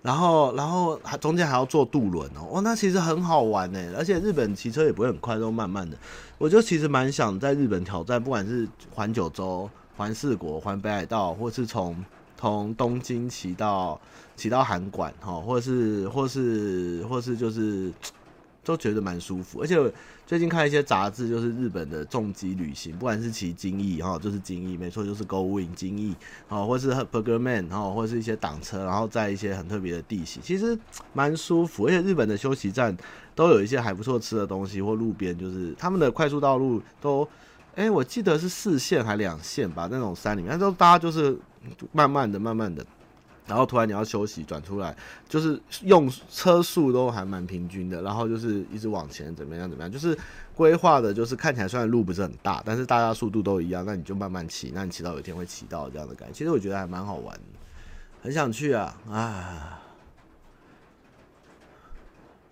[0.02, 3.78] 然后，然后还中间还要坐渡轮哦，哇，那其实很好玩呢。
[3.96, 5.96] 而且日本骑车也不会很快，都慢慢的。
[6.38, 12.04] 我就其实蛮想在日本挑战，不管是环九州、环四国、环北海道，或是从
[12.36, 14.00] 从东京骑到
[14.36, 17.92] 骑到函馆哈，或是或是或是就是。
[18.62, 19.76] 都觉得蛮舒服，而且
[20.26, 26.14] 最近看一些杂志，就是日本的重机旅行，不管是骑金翼哈，就是金翼，没错，就是 Go-Wing 金翼，
[26.48, 30.78] 哦，或是 Burgerman 哈，或是一些挡车，然后在一些很特别的地形，其实
[31.12, 31.86] 蛮舒服。
[31.86, 32.96] 而且日本的休息站
[33.34, 37.26] 都有一些还不错吃的东西，或路边就是他们的快速道路都，
[37.74, 41.36] 哎、我记得是四线还两线吧，那种山里面，那都大家就是
[41.92, 42.84] 慢慢的、慢慢的。
[43.50, 44.96] 然后突然你要休息转出来，
[45.28, 50.16] 就是用车速都还蛮平均的，然后就是一直往前怎么样怎么样，就是
[50.54, 57.36] 规划的，就是看起来虽然路不是很大，但是大家速度都一样，那你就慢慢骑，那你骑到有一天会骑到这样的感觉，其实我觉得还蛮好玩，
[58.22, 59.82] 很想去啊啊！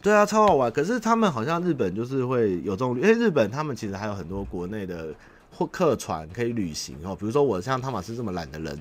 [0.02, 0.72] 对啊，超好玩。
[0.72, 5.14] 可是他们好像日本就是会有这种，因为日本他们其实还有很多国内的
[5.52, 8.76] 或客船可以旅行哦，比如说我像汤马斯这么懒的人。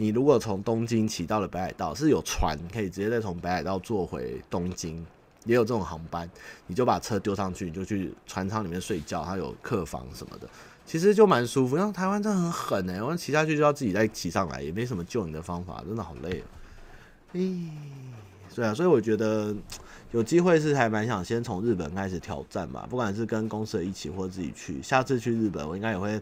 [0.00, 5.04] 你如果从东京骑到了北海道，是有船可以直接再从北海道坐回东京，
[5.44, 6.26] 也有这种航班。
[6.66, 10.48] 你就把车丢上去，你就去船舱里面睡觉，它有客房什么的，
[10.86, 11.76] 其实就蛮舒服。
[11.76, 16.42] 像台湾真的很狠哎、我骑下去就要自己再骑上来，也没什么救你的方法，真的好累。
[17.34, 17.68] 咦，
[18.54, 19.54] 对啊，所以我觉得
[20.12, 24.82] 有机会是还蛮想先从日本开始挑战吧，不管是跟公司一起或自己去。
[24.82, 26.18] 下次去日本，我应该也会。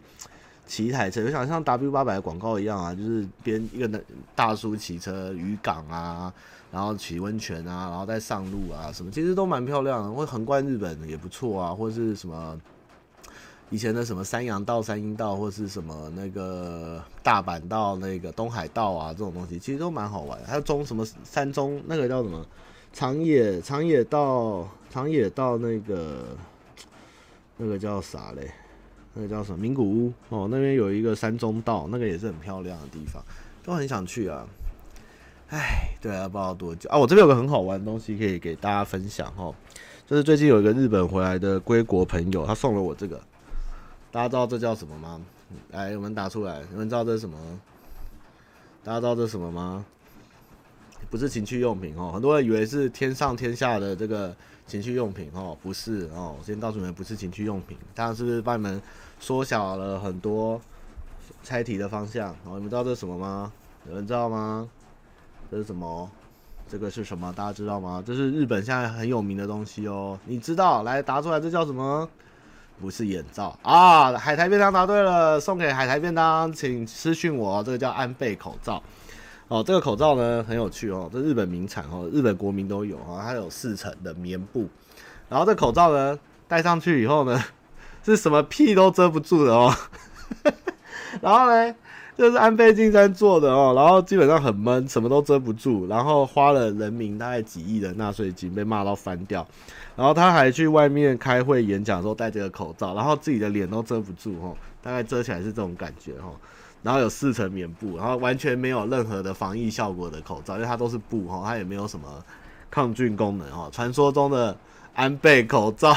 [0.68, 4.00] 骑一台车，就想像 W 八百的广告一样啊，就是边一个
[4.36, 6.30] 大叔骑车渔港啊，
[6.70, 12.60] 然后骑温泉啊，然后再上路啊，什么其实都蛮漂亮的，会横贯日本也不错啊，或是什么
[13.70, 20.38] 以前的什么山阳道、山阴道，或是什么那个大阪道、那个东海道啊，这种东西其实都蛮好玩。
[20.44, 22.44] 还有中什么山中那个叫什么
[22.92, 26.36] 长野长野道、长野道那个
[27.56, 28.50] 那个叫啥嘞？
[29.20, 33.20] 那个叫什么名古屋哦，那边有一个山中道，那个也是很漂亮的地方，
[33.64, 34.46] 都很想去啊。
[35.48, 36.96] 哎，对啊，不知道多久啊。
[36.96, 39.52] 我这边有个很好玩的东西可以给大家分享哦，
[40.06, 43.20] 就是最近有一个日本回来的归国朋友，他送了我这个，
[44.12, 45.20] 大家知道这叫什么吗？
[45.72, 47.36] 来，我们打出来，你们知道这是什么？
[48.84, 49.84] 大家知道这是什么吗？
[51.10, 56.36] 不是情趣用品哦，很多人以为是天上天下的这个情趣用品哦，不是哦。
[56.38, 58.80] 我先告诉你们，不是情趣用品，当然是不是帮你们
[59.20, 60.60] 缩小了很多
[61.42, 62.30] 猜题的方向？
[62.44, 63.52] 哦，你们知道这是什么吗？
[63.88, 64.68] 有人知道吗？
[65.50, 66.10] 这是什么？
[66.68, 67.32] 这个是什么？
[67.36, 68.02] 大家知道吗？
[68.06, 70.18] 这是日本现在很有名的东西哦。
[70.26, 70.82] 你知道？
[70.82, 72.08] 来答出来，这叫什么？
[72.80, 74.12] 不是眼罩啊！
[74.12, 78.80] 海苔便当答对了，送给海苔便当，请私讯我，这个叫安倍口罩。
[79.48, 84.68] 哦，这个口罩呢很有趣哦，这日本名产哦，日本国民都有哈，它有四层的棉布，
[85.28, 87.42] 然后这口罩呢戴上去以后呢，
[88.04, 89.74] 是什么屁都遮不住的哦，
[91.20, 91.74] 然后呢，
[92.16, 99.46] 这是安倍晋三做的哦，然后基本上很闷，什么都遮不住，然后花了人民大概几亿的纳税金，被骂到翻掉，
[99.96, 106.34] 然后他还去外面开会演讲的时候戴这个口罩，然后自己的脸都遮不住哦，大概遮起来是这种感觉哦。
[106.80, 112.06] 然后有四层棉布，然后完全没有任何的防疫效果的口罩，因为它都是布哈，它也没有什么
[112.70, 113.68] 抗菌功能哈。
[113.72, 114.56] 传说中的
[114.94, 115.92] 安倍口罩，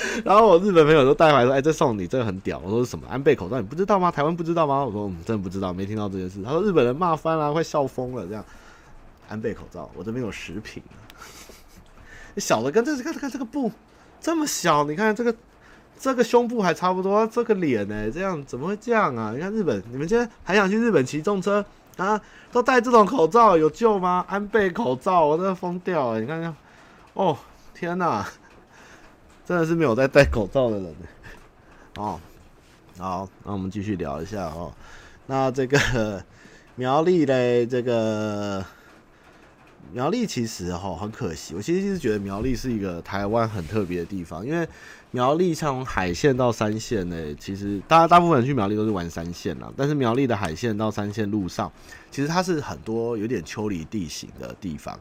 [0.24, 3.06] 然后我日本朋友都带回来说：“哎，这送你，这个很屌。”我说：“是什么？
[3.08, 3.60] 安倍口罩？
[3.60, 4.10] 你不知道吗？
[4.10, 8.44] 台湾不知道吗？”我说：“嗯，真的不知道，没听到这件事。”他说：“日本人骂翻了，快笑疯了。”这样，
[9.28, 10.82] 安倍口罩，我这边有十瓶，
[12.38, 13.70] 小的跟这个看看这个布
[14.20, 15.34] 这么小，你看这个。
[16.02, 19.32] 这个胸部还差不多，这个脸呢、这样怎么会这样啊？
[19.34, 21.62] 你看日本，你们今天还想去日本骑重车
[21.98, 22.18] 啊？
[22.50, 24.24] 都戴这种口罩有救吗？
[24.26, 26.20] 安倍口罩，我真的疯掉了！
[26.22, 26.56] 你看看，
[27.12, 27.36] 哦，
[27.74, 28.26] 天哪，
[29.50, 31.06] 真的是没有在戴口罩的人呢。
[31.96, 32.20] 哦，
[32.96, 34.72] 好，那我们继续聊一下哦。
[35.26, 36.24] 那这个
[36.76, 38.64] 苗栗嘞，这个
[39.92, 44.64] 苗栗其实哈很可惜，我其实是觉得苗栗是一个台湾很特别的地方，因为
[45.10, 51.68] 苗栗像海线到山线呢，其实大家大部分人去苗栗都是玩山线啦，但是苗栗的海线到山线路上，
[52.08, 54.96] 其实它是很多有点丘陵地形的地方，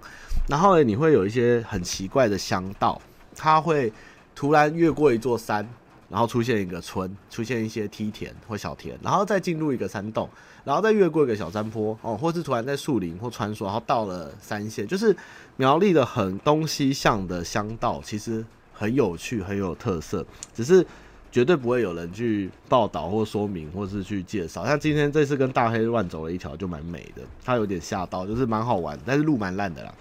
[0.50, 3.00] 然后呢，你会有一些很奇怪的乡道，
[3.36, 3.94] 它会
[4.40, 5.68] 突然越过一座山。
[6.12, 10.28] 然后出现一个村，出现一些梯田或小田，然后再进入一个山洞，
[10.64, 15.16] 然后再越过一个小山坡哦，或是突然在树林或穿梭，然后到了山线，就是
[15.56, 20.84] 苗栗的很东西向的乡道，其实很有趣，很有特色，只是
[21.32, 24.66] 绝对不会有人去报道或说明，或是去介绍。
[24.66, 29.94] 像今天这次跟大黑乱走了一条，就蛮美的，它有点吓到，就是蛮好玩，但是路蛮烂的啦。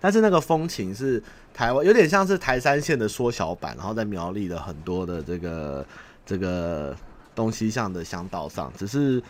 [0.00, 5.86] 但是那个风情是台湾，有点像是台三线的缩小版，然后在苗栗的很多的这个
[6.24, 6.94] 这个
[7.34, 9.22] 东西向的乡道上，只是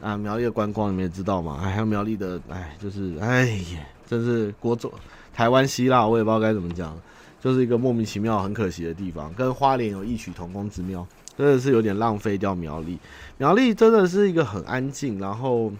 [0.00, 4.90] 啊苗栗的观光你们也知道嘛，还有苗栗的哎就是哎呀，真是国中
[5.32, 6.98] 台湾希腊，我也不知道该怎么讲，
[7.40, 11.06] 就是一个莫名其妙很可惜的地方，跟花莲有异曲同工之妙，
[11.36, 12.98] 真的是有点浪费掉苗栗。
[13.38, 15.72] 苗栗真的是一个很安静，然后。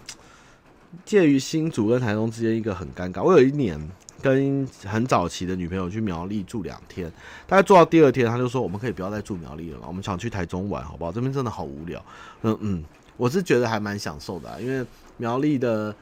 [1.05, 3.23] 介于新竹跟台中之间，一个很尴尬。
[3.23, 3.81] 我有一年
[4.21, 7.11] 跟很早期的女朋友去苗栗住两天，
[7.47, 11.11] 大概住到第二天，他就说我们可以不要再住苗栗了嘛，我们想去台中玩，好不好？
[11.11, 12.05] 这边真的好无聊。
[12.43, 12.85] 嗯嗯，
[13.17, 14.87] 我是觉得还蛮享受的，因为
[15.17, 15.95] 苗栗的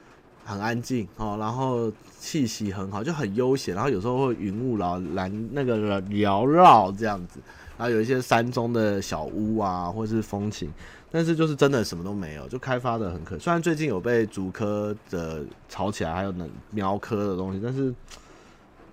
[0.45, 7.41] 很安静哦，然后气息很好，就很悠闲，然后有时候会云雾缭蓝那个缭绕这样子，
[7.79, 10.71] 然后有一些山中的小屋啊，或是风情。
[11.13, 13.39] 但是就是真的什么都没有，就开发的很可。
[13.39, 17.93] 虽然最近有被竹科的炒起来，还有那苗科的东西，但是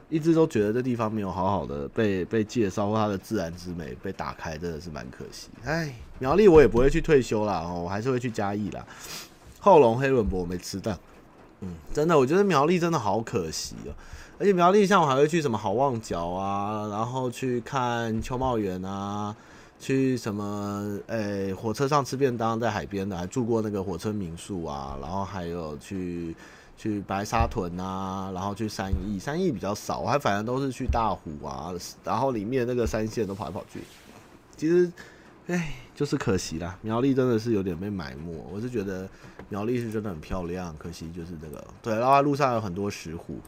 [0.10, 5.50] 一直都觉得这地方没有好好的被被介绍，或它的自然之美被打开，真的是蛮可惜。
[5.64, 8.84] 哎，苗栗我也不会去退休啦，我还是会去嘉义啦。
[9.60, 10.98] 后龙黑轮博没吃到，
[11.62, 13.94] 嗯，真的，我觉得苗栗真的好可惜哦。
[14.40, 19.36] 而且苗栗像我还会去什么好望角啊，然后去看秋茂园啊。
[19.80, 21.00] 去什么？
[21.08, 24.98] 诶、火车上吃便当，在海边的，还住过那个火车民宿啊。
[25.02, 26.36] 然后还有去
[26.76, 31.72] 去白沙屯啊，然后去三义，三义比较少，我还反正都是去大湖啊。
[32.04, 33.82] 然后里面那个山线都跑来跑去。
[34.56, 34.92] 其实，
[35.46, 36.78] 哎，就是可惜啦。
[36.82, 38.34] 苗栗真的是有点被埋没。
[38.52, 39.08] 我是觉得
[39.50, 41.64] 苗栗是真的很漂亮，可惜就是这个。
[41.82, 43.40] 对，然后路上有很多石虎。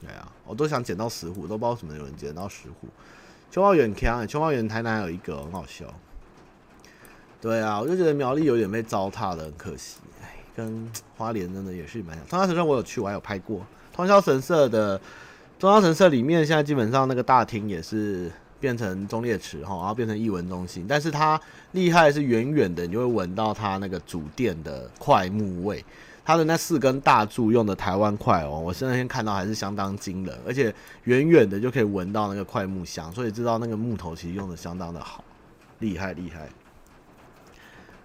[0.00, 2.86] 对啊，我都想捡到石虎，都不知道什么有人捡到石虎。
[3.50, 5.86] 秋茂园强，秋茂园台南有一个很好笑。
[7.40, 9.98] 对啊，我就觉得苗栗有点被糟蹋的，很可惜。
[10.22, 12.26] 哎，跟花莲真的也是蛮像。
[12.26, 13.64] 通宵神社我有去，我还有拍过。
[13.92, 15.00] 通宵神社的
[15.58, 18.30] 通宵神社里面，现在基本上那个大厅也是
[18.60, 20.84] 变成忠烈祠哈，然后变成艺文中心。
[20.86, 21.40] 但是它
[21.72, 25.82] 厉害是远远的，你就会闻到它那个主殿的桧木味。
[26.28, 30.74] 它的那四根大柱用的台湾桧哦，我那天看到还是相当惊人，而且
[31.04, 35.24] 远远的就可以闻到那个桧木香，所以知道那个木头其实用的相当的好，
[35.78, 36.46] 厉害厉害。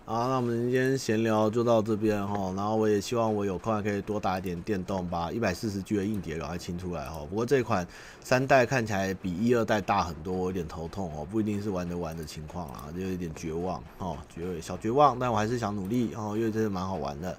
[0.06, 7.20] 好，那我们今天闲聊就到这边哈，然后我也希望我有空可以多打一点电动，把一百四十 G 的硬碟赶快清出来哈。
[7.30, 7.86] 不过这款
[8.22, 17.38] 三代看起来比一二代大很多，我有点头痛哦，不一定是玩得完的情况啊，就有点绝望哦，绝小绝望，但我还是想努力哦，因为真的蛮好玩的。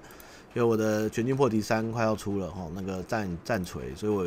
[0.55, 4.23] 因为我的全境破敌三快要出了哈，那个战战锤，所以我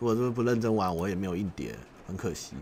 [0.00, 1.72] 如果是不认真玩，我也没有硬碟，
[2.04, 2.54] 很可惜。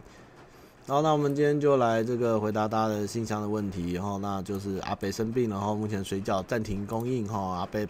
[0.86, 7.88] 然后，那我们今天就来这个回答大家的信箱的问题，然后那就是阿北生病，然后目前水饺暂停供应哈，阿北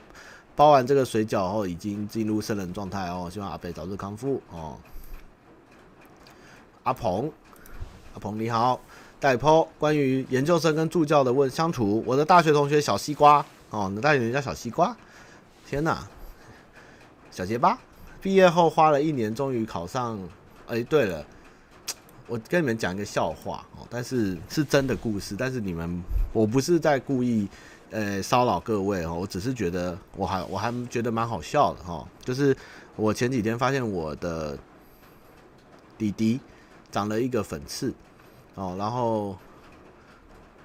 [0.54, 4.78] 包完这个水饺后已经进入圣人状态哦，希望阿北早日康复哦。
[6.84, 7.28] 阿鹏，
[8.14, 8.80] 阿鹏你好，
[9.18, 14.96] 代坡关于研究生跟助教的问相处，我的大学同学小西瓜哦，你的大学同学叫小西瓜。
[15.68, 15.98] 天呐，
[17.32, 17.76] 小结巴，
[18.22, 20.16] 毕业后花了一年，终于考上。
[20.68, 21.26] 哎，对了，
[22.28, 25.34] 我跟你们讲一个笑话哦，但是是真的故事。
[25.36, 26.00] 但是你们，
[26.32, 27.48] 我不是在故意
[27.90, 32.06] 呃骚扰各位哦，我只是觉得我还我还觉得蛮好笑的哈。
[32.20, 32.56] 就是
[32.94, 34.56] 我前几天发现我的
[35.98, 36.38] 弟弟
[36.92, 37.92] 长了一个粉刺
[38.54, 39.36] 哦，然后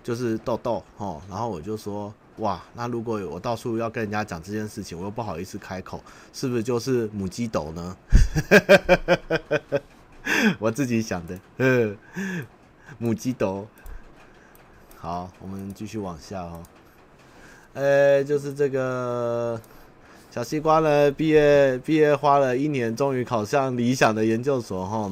[0.03, 2.13] 就是痘痘哦，然后我就说。
[2.37, 6.01] 哇，那如果我到处要跟人家讲这件事情，我又不好意思开口，
[6.33, 7.95] 是不是就是母鸡斗呢？
[10.57, 11.97] 我自己想的，嗯，
[12.97, 13.67] 母鸡斗。
[14.97, 16.63] 好，我们继续往下哦。
[17.73, 19.59] 呃，就是这个
[20.29, 25.11] 小西瓜呢，毕业毕业花了一年，终于考上理想的研究所哈。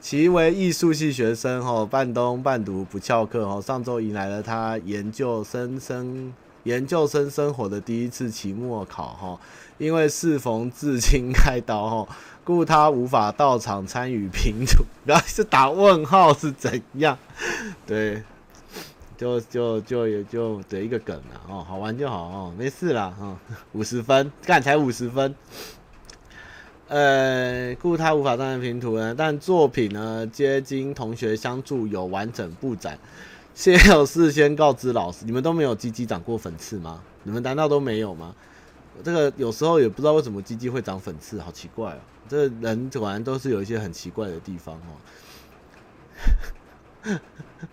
[0.00, 3.60] 其为艺术系学生哈，半工半读不翘课哈。
[3.60, 6.32] 上周迎来了他研究生生。
[6.64, 9.40] 研究生生活的第一次期末考哈，
[9.78, 14.84] 因为适逢至今开刀哈，故他无法到场参与评图。
[15.06, 17.16] 然后是打问号是怎样？
[17.86, 18.22] 对，
[19.16, 23.38] 就就就也就得一个梗了哦，好玩就好哦，没事啦哈，
[23.72, 25.34] 五十分，干才五十分。
[26.88, 32.98] 呃，故他无法上台评图呢，但作品呢皆经同学相助，有完整布展。
[33.60, 37.02] 先有事先告知老师，你们都没有鸡鸡长过粉刺吗？
[37.24, 38.34] 你们难道都没有吗？
[39.04, 41.98] 这个有时候也不知道为什么鸡鸡会长粉刺，好奇怪哦。
[42.26, 44.80] 这人果然都是有一些很奇怪的地方
[47.04, 47.20] 哦。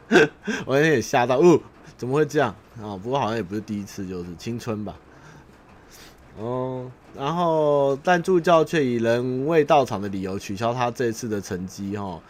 [0.66, 1.58] 我有点吓到，哦，
[1.98, 3.00] 怎么会这样啊？
[3.02, 4.94] 不过好像也不是第一次，就是青春吧。
[6.38, 12.04] 哦，然后但助教却以人未到场的理由取消他这次的成绩哈。
[12.04, 12.22] 哦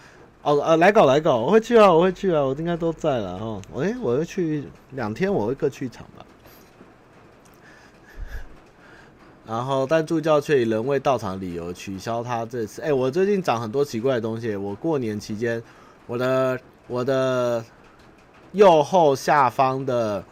[0.43, 3.61] 哦呃，来稿来稿，我会去啊，我会去啊，我应该都在了哈。
[3.73, 6.25] 我诶，我会去两天，我会各去一场吧。
[9.45, 12.81] 然后，但助教却以人未到场理由取消他这次。
[12.81, 14.55] 哎，我最近长很多奇怪的东西。
[14.55, 15.61] 我过年期间，
[16.05, 16.57] 我的
[16.87, 17.65] 我的
[18.53, 20.23] 右后下方的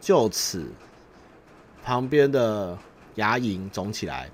[0.00, 0.64] 臼齿
[1.84, 2.76] 旁边的
[3.16, 4.28] 牙龈肿起来，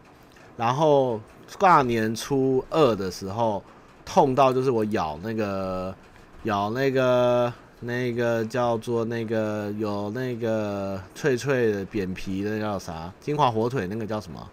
[0.57, 1.20] 然后
[1.59, 3.62] 大年初二的时候。
[4.09, 5.94] 痛到就是我咬那个，
[6.44, 13.12] 咬那个那个叫做那个有那个脆脆的扁皮的那叫啥？
[13.20, 14.48] 金华火腿那个叫什么？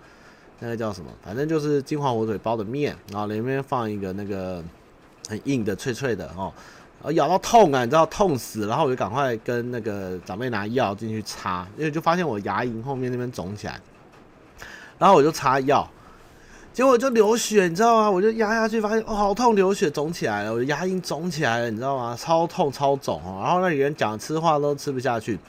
[0.59, 1.09] 那个叫什么？
[1.23, 4.61] 反正就是金华火腿包的面，然后里面放一个那个
[5.29, 6.51] 很硬的脆脆的哦，
[6.99, 13.79] 然后咬到痛啊，你知道痛死，然后我就赶快跟那个长辈拿药进去擦，因为就发现我牙龈后面那边肿起来，
[14.99, 15.89] 然后我就擦药。
[16.75, 18.11] 结果就流血，你知道吗？
[18.11, 22.17] 我就压下去，发现哦，好痛，流血肿起来了，我的牙龈肿起来了，你知道吗？
[22.19, 23.39] 超痛超肿哦。
[23.41, 25.39] 然后那里人讲吃话都吃不下去，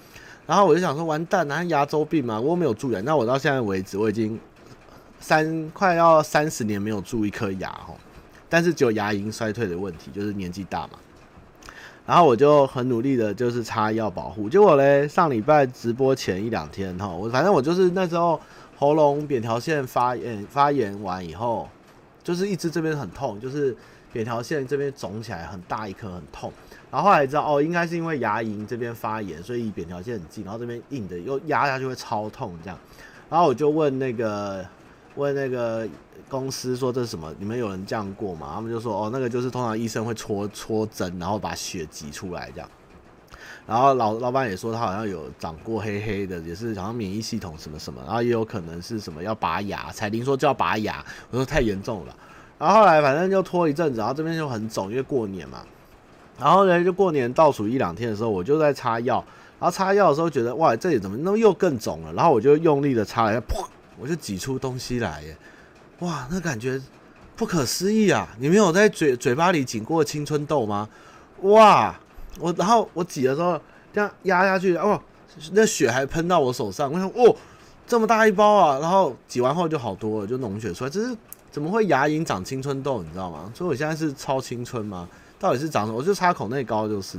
[0.47, 3.01] 然后我就想说完蛋，那牙周病嘛，我没有蛀牙。
[3.01, 4.39] 那我到现在为止，我已经
[5.19, 7.99] 三快要三十年没有蛀一颗牙哦，
[8.49, 10.91] 但是只有牙龈衰退的问题，就是年纪大嘛。
[12.07, 14.49] 然后我就很努力的，就是擦药保护。
[14.49, 18.41] 结果嘞，上礼拜直播前一两天哈，我反正我就是那时候。
[18.79, 21.69] 喉咙扁条腺发炎，发炎完以后，
[22.23, 23.75] 就是一直这边很痛，就是
[24.13, 26.53] 扁条腺这边肿起来很大一颗，很痛。
[26.91, 32.79] 然后后来知道哦，应该是因为牙龈这边发炎，所以扁条线很近，然后这边硬的又压下去会超痛这样。
[33.29, 34.65] 然后我就问那个
[35.15, 35.89] 问那个
[36.29, 37.35] 公司说，这是什么？
[37.39, 38.53] 你们有人这样过吗？
[38.55, 42.71] 他们就说哦，那个就是通常医生会戳戳针，然后把血挤出来这样。
[43.67, 49.91] 然后老老板也说他好像有长过黑黑的，也是好像免疫系统什么什么，然后也有可能是什么要拔牙。
[49.93, 52.15] 彩铃说就要拔牙，我说太严重了。
[52.59, 55.63] 然后后来反正就拖一阵子，然后这边就很肿，因为过年嘛。
[56.39, 59.25] 然后呢，就过年倒数一两天的时候，我就在擦药。
[59.59, 62.13] 然后擦药的时候觉得哇，这里怎么那么又更肿了？
[62.13, 63.67] 然后我就用力的擦了一下，噗，
[63.99, 65.37] 我就挤出东西来耶！
[66.01, 66.81] 哇，那感觉
[67.35, 68.29] 不可思议啊！
[68.39, 70.89] 你们有在嘴嘴巴里挤过青春痘吗？
[71.41, 71.99] 哇！
[72.39, 73.61] 我然后我挤的时候
[73.93, 75.01] 这样压下去，哦，
[75.53, 76.93] 那血还喷到我手上。
[76.93, 77.35] 我想，哦，
[77.87, 78.79] 这么大一包啊！
[78.79, 80.91] 然后挤完后就好多了，就脓血出来。
[80.91, 81.17] 这是
[81.51, 83.03] 怎么会牙龈长青春痘？
[83.03, 83.51] 你知道吗？
[83.55, 85.09] 所以我现在是超青春吗？
[85.39, 85.99] 到底是长什么？
[85.99, 87.19] 我就擦口内膏就是。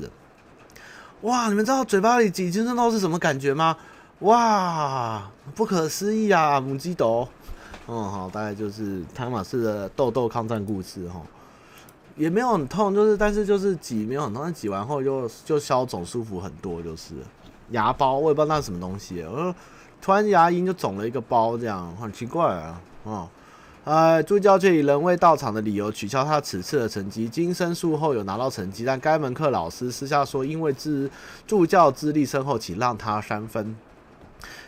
[1.22, 3.76] 哇，你们知道嘴巴里挤青春痘是什么感觉吗？
[4.20, 6.60] 哇，不可思议啊！
[6.60, 7.28] 母鸡斗，
[7.88, 11.22] 嗯，好，大概就是汤马士的痘痘抗战故事哈。
[12.18, 17.14] 也没有很痛，就是但是就是挤没有很痛，但挤完后就就消肿舒服很多，就是
[17.70, 19.56] 牙包我也不知道那是什么东西，我说
[20.02, 23.30] 突然牙龈就肿了一个包，这样很奇怪啊，哦，
[23.84, 31.10] 呃，助教却以人未到场的理由取消他此次的成绩，经申诉后有拿到成绩，但该门课老师私下说，因为资
[31.46, 33.76] 助教资历深厚，请让他三分。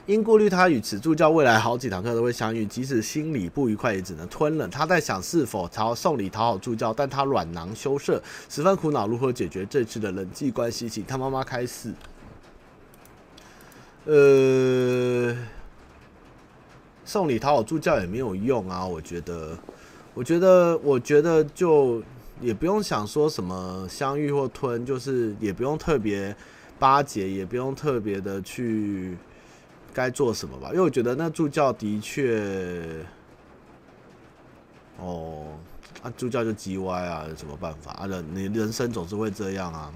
[0.06, 4.68] 因顾虑他与此助教未来好几堂课都会相遇，即使心里不愉快，也只能吞了。
[4.68, 8.20] 他在想是否朝送礼讨好助教，但他软囊羞涩，
[8.50, 10.90] 十分苦恼如何解决这次的人际关系。
[10.90, 11.94] 请他妈妈开始。
[14.06, 15.38] 呃，
[17.06, 19.56] 送礼讨好助教也没有用啊，我觉得，
[20.16, 22.02] 我觉得，我觉得就
[22.42, 26.36] 也不用想说什么相遇或吞，就是也不用特别
[26.80, 29.16] 巴结，也不用特别的去。
[29.94, 30.70] 该做什么吧？
[30.70, 33.06] 因为我觉得那助教的确，
[34.98, 35.46] 哦，
[36.02, 38.08] 啊，助教就叽歪啊，有什么办法啊？
[38.08, 39.92] 人你人生总是会这样啊，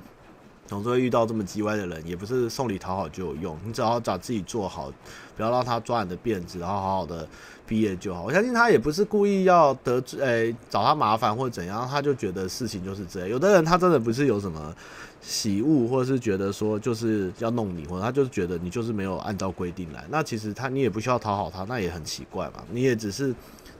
[0.65, 3.57] 总是会遇到这么叽歪的人，也不是送礼讨好就有用。
[3.65, 4.91] 你只要找自己做好，
[5.35, 7.27] 不要让他抓你的辫子，然后好好的
[7.67, 8.23] 毕业就好。
[8.23, 13.29] 我相信他也不是故意要得罪，诶、欸，找他麻烦或者怎样，他就觉得事情就是这样。
[13.29, 14.75] 有的人他真的不是有什么
[15.23, 20.05] 喜恶，或者是觉得说就是要弄你，或者他就是觉得你就是没有按照规定来。
[20.11, 22.63] 那其实他你也不需要讨好他，那也很奇怪嘛。
[22.69, 23.33] 你也只是。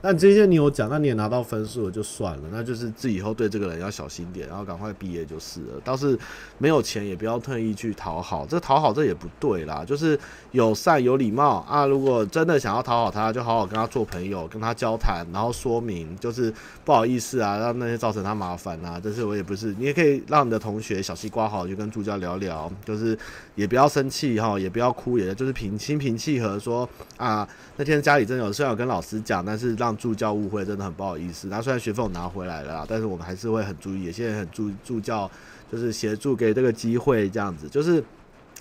[0.05, 5.79] 那这些你有讲，那你也拿到分数了就算了，那就是自己以后对这个人要小心点，然后赶快毕业就是了。
[5.81, 6.19] 倒是
[6.57, 10.19] 没有钱也不要特意去讨好，这讨好这也不对啦，就是
[10.53, 11.85] 友善有礼貌啊。
[11.85, 16.53] 如果真的想要讨好他，就好好跟他做朋友，跟他交谈，然后说明就是
[16.85, 19.01] 不好意思啊，让那些造成他麻烦啊。
[19.03, 23.17] 但是我也不是，你也可以让你的同学小西瓜好，就跟助教聊聊，就是
[23.55, 26.87] 也不要生气哈，也不要哭，也就是平心平气和说
[27.17, 27.47] 啊，
[27.77, 29.91] 那天家里真的有事要跟老师讲，但是让。
[30.03, 35.31] 助教误会真的很不好意思，那虽然学费我拿回来了，但是我们还是会很注意，也现在很助助教
[35.71, 38.03] 就是协助给这个机会，这样子就是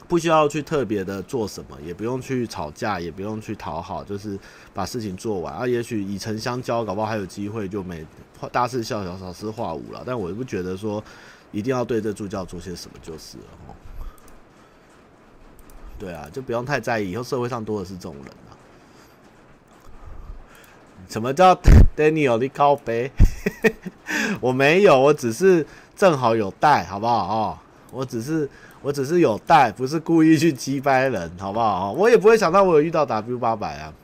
[0.09, 4.39] 不需要去特别的做什么，也不用去吵架，也不用去讨好，就是
[4.75, 5.67] 把事情做完啊。
[5.67, 8.05] 也许以诚相交，搞不好还有机会就没
[8.51, 10.03] 大事小小小事化无了。
[10.05, 11.03] 但我也不觉得说
[11.51, 13.75] 一定要对这助教做些什么就是了哦。
[15.99, 18.53] 对啊，就不用太在意，以后社会上多的是这种人啊。
[21.09, 21.55] 什么叫
[21.97, 23.11] Daniel 你靠北？
[24.41, 27.59] 我没有，我只是正好有带，好不好哦？
[27.91, 28.49] 我只是
[28.83, 31.93] 我只是有带，不是故意去击败人，好不好？
[31.93, 33.95] 我也不会想到我有遇到 W 八百啊。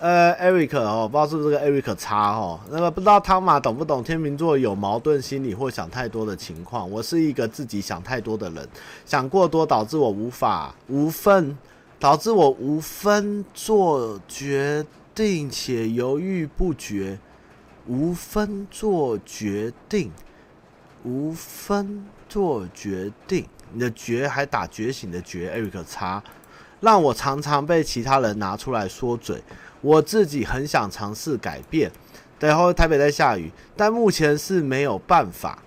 [0.00, 2.60] 呃，Eric 哦，不知道是不是这个 Eric 叉哦？
[2.70, 6.90] 那个不知道汤马懂不懂天秤座有矛盾心理或想太多的情况？
[6.90, 8.68] 我是一个自己想太多的人，
[9.06, 11.56] 想过多导致我无法无分。
[12.00, 14.84] 导致我无分做决
[15.14, 17.18] 定且犹豫不决，
[17.86, 20.12] 无分做决定，
[21.04, 23.46] 无分做决定。
[23.72, 26.22] 你的觉还打觉醒的觉，Eric 叉，
[26.80, 29.42] 让我常常被其他人拿出来说嘴。
[29.80, 31.90] 我自己很想尝试改变。
[32.40, 35.58] 然后台北在下雨，但目前是没有办法。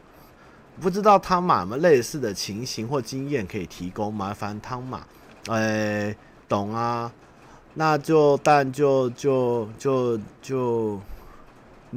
[0.80, 4.14] 不知道汤马有类似的情形或经验可以提供？
[4.14, 5.00] 麻烦汤马。
[5.48, 6.18] 哎、欸，
[6.48, 7.12] 懂啊，
[7.74, 11.02] 那就但就就就就，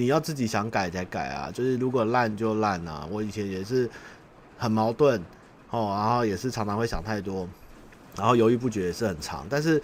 [0.01, 1.51] 你要自己想改才改啊。
[1.53, 3.07] 就是如果烂就烂啊。
[3.11, 3.88] 我以前也是
[4.57, 5.20] 很矛盾
[5.70, 7.46] 哦，然后也是常常会想太多，
[8.16, 9.46] 然后犹豫不决也是很长。
[9.51, 9.80] 但是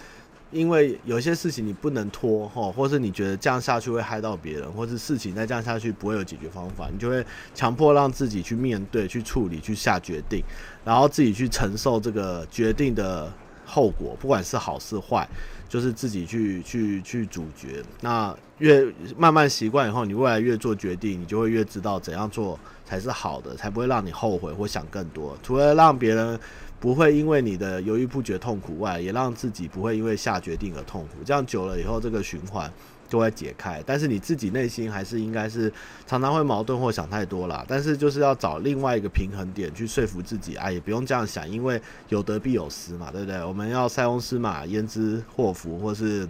[0.51, 10.43] 因为有些事情你不能拖哦，或是你觉得这样下去会害到别人，或是事情再这样下去不会有解决方法，你就会强迫让自己去面对、去处理、去下决定，
[10.83, 13.31] 然后自己去承受这个决定的。
[13.69, 15.27] 后果不管是好是坏，
[15.69, 17.83] 就是自己去去去主角。
[18.01, 18.85] 那越
[19.17, 25.37] 慢慢习惯以后，你未来越做决定，你就会越知道怎样做才是好的，才不会让你后悔或想更多。
[25.43, 26.39] 除了让别人
[26.79, 31.23] 不会因为你的犹豫不决痛苦外，也让自己不会因为下决定而痛苦。
[31.25, 32.71] 这样久了以后，这个循环。
[33.07, 35.71] 就会解开，但是你自己内心还是应该是
[36.05, 37.65] 常常会矛盾或想太多啦。
[37.67, 43.43] 但是就是要找另外一个平衡点去说服自己啊，也不用这样想，因为有得必有失嘛，对不对？
[43.43, 46.27] 我们要塞翁失马焉知祸福，或是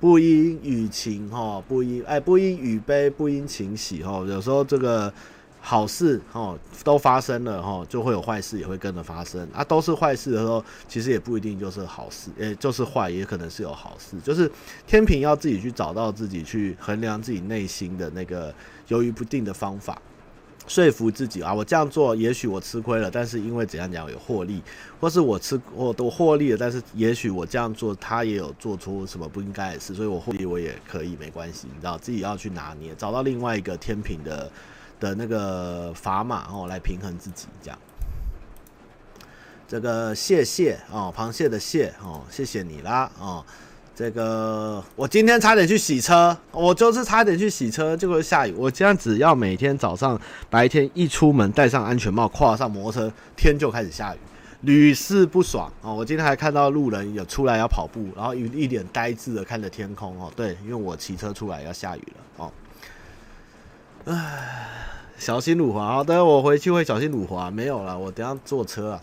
[0.00, 5.12] 不因与情哈，不因哎不因与悲不因情喜哈，有时候这个。
[5.60, 9.62] 好事哦，都发生了哈，就会有坏事也会跟着发生啊。
[9.62, 14.18] 都是坏事的时候，其实也不一定就是好事，诶，就是坏也可能是有好事。
[14.20, 14.50] 就是
[14.86, 18.54] 天平要自己去找到自己去衡量自己内心的那个
[18.86, 20.00] 犹豫不定的方法，
[20.66, 24.62] 说服自己啊，我这样做也许我吃亏了，但是因为怎样讲有获利，
[25.00, 34.50] 或是我吃我都获利了，但是也许我这样做他也有做出什么不应该的事，所以我获利我也可以没关系，你知道自己要去拿捏，找到另外一个天平的。
[35.00, 37.78] 的那个砝码哦，来平衡自己这样。
[39.66, 43.44] 这个谢谢哦，螃蟹的蟹哦，谢谢你啦哦。
[43.94, 48.54] 这个我今天差点去洗车，我就是差点去洗车，结果下雨。
[48.56, 50.18] 我这样只要每天早上
[50.48, 54.18] 白天一出门戴上安全帽，跨上摩托车，天就开始下雨，
[54.60, 55.92] 屡试不爽哦。
[55.92, 60.32] 我今天还看到路人有出来要跑步，然后一一脸呆滞的看着天空哦。
[60.36, 62.52] 对，因为我骑车出来要下雨了哦。
[64.06, 64.54] 唉。
[65.18, 67.50] 小心辱华，好的，我回去会小心辱华。
[67.50, 69.00] 没有了，我等下坐车啊。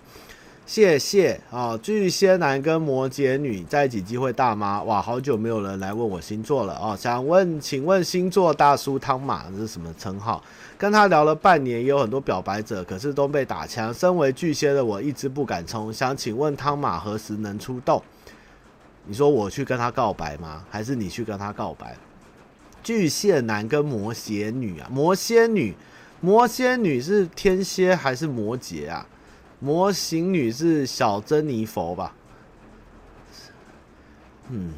[0.65, 4.81] 谢谢啊，巨蟹男跟摩羯女在一起机会大吗？
[4.83, 6.95] 哇，好久没有人来问我星座了啊。
[6.95, 10.41] 想问，请问星座大叔汤马是什么称号？
[10.77, 13.93] 跟他聊了半年，也有很多表白者，可是都被打枪。
[13.93, 15.93] 身为巨蟹的我，一直不敢冲。
[15.93, 18.01] 想请问汤马何时能出动？
[19.03, 20.63] 你说我去跟他告白吗？
[20.71, 21.95] 还是你去跟他告白？
[22.85, 25.73] 巨蟹男跟摩羯女啊，摩羯女。
[26.21, 29.05] 魔仙女是天蝎还是摩羯啊？
[29.59, 32.15] 魔形女是小珍妮佛吧？
[34.49, 34.73] 嗯，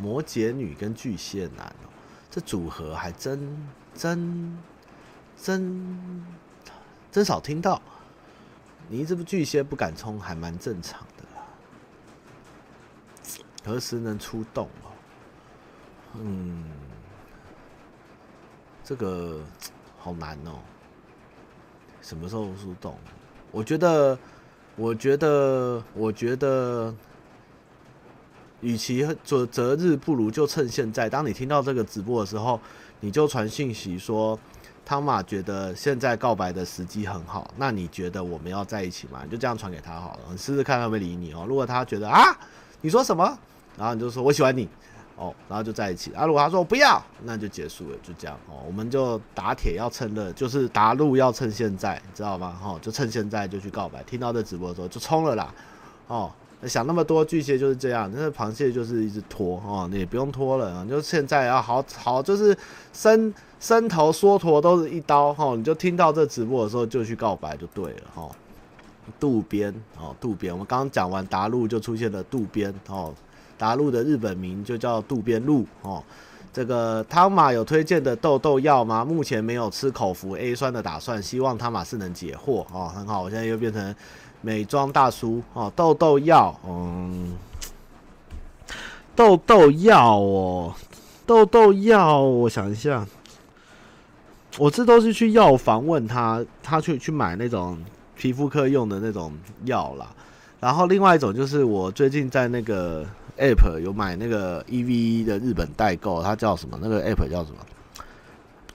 [0.00, 1.90] 摩羯女跟巨蟹男哦，
[2.30, 4.58] 这组合还真真
[5.40, 6.24] 真
[7.12, 7.82] 真少听到。
[8.88, 11.44] 你这不巨蟹不敢冲，还蛮正常的啦。
[13.64, 14.90] 何时能出动哦？
[16.14, 16.64] 嗯，
[18.86, 19.40] 这个
[19.98, 20.62] 好难哦。
[22.00, 22.96] 什么时候出动？
[23.50, 24.16] 我觉得，
[24.76, 26.94] 我觉得，我觉得，
[28.60, 31.10] 与其择择日，不如就趁现在。
[31.10, 32.60] 当你听到这个直播的时候，
[33.00, 34.38] 你就传讯息说，
[34.84, 37.52] 汤玛觉得现在告白的时机很好。
[37.56, 39.22] 那你觉得我们要在一起吗？
[39.24, 41.44] 你就这样传给他好了，你试试看他会理你哦。
[41.48, 42.38] 如果他觉得啊，
[42.82, 43.36] 你说什么？
[43.76, 44.68] 然后你就说我喜欢你。
[45.16, 46.26] 哦，然后就在一起啊！
[46.26, 48.62] 如果他说我不要，那就结束了，就这样哦。
[48.66, 52.58] 我们就打铁要趁热，就是打路要趁现在，知道吗？
[52.62, 54.02] 哦，就趁现在就去告白。
[54.02, 55.54] 听到这直播的时候就冲了啦！
[56.06, 56.30] 哦，
[56.64, 62.54] 想那么多，巨蟹就是这样，那螃蟹就是一直拖哦，你也不用拖了，你就现在要好好，就是
[62.92, 65.54] 伸伸头缩头都是一刀哦。
[65.56, 68.30] 你就听到这直播的时候就去告白就对了哦。
[69.18, 73.14] 渡边哦，渡边，我们刚刚讲完达路就出现了渡边哦。
[73.58, 76.02] 达陆的日本名就叫渡边路哦。
[76.52, 79.04] 这个汤玛有推荐的痘痘药吗？
[79.04, 82.90] 目前没有吃口服 A 酸的打算，希望汤玛是能解惑哦。
[82.94, 83.94] 很好，我现在又变成
[84.40, 85.70] 美妆大叔哦。
[85.76, 87.36] 痘痘药，嗯，
[89.14, 90.74] 痘痘药哦，
[91.26, 93.06] 痘痘药，我想一下，
[94.56, 97.78] 我这都是去药房问他，他去去买那种
[98.16, 99.30] 皮肤科用的那种
[99.66, 100.08] 药啦。
[100.58, 103.04] 然后另外一种就是我最近在那个。
[103.38, 106.78] App 有买那个 EVE 的日本代购，它叫什么？
[106.80, 107.58] 那个 App 叫什么？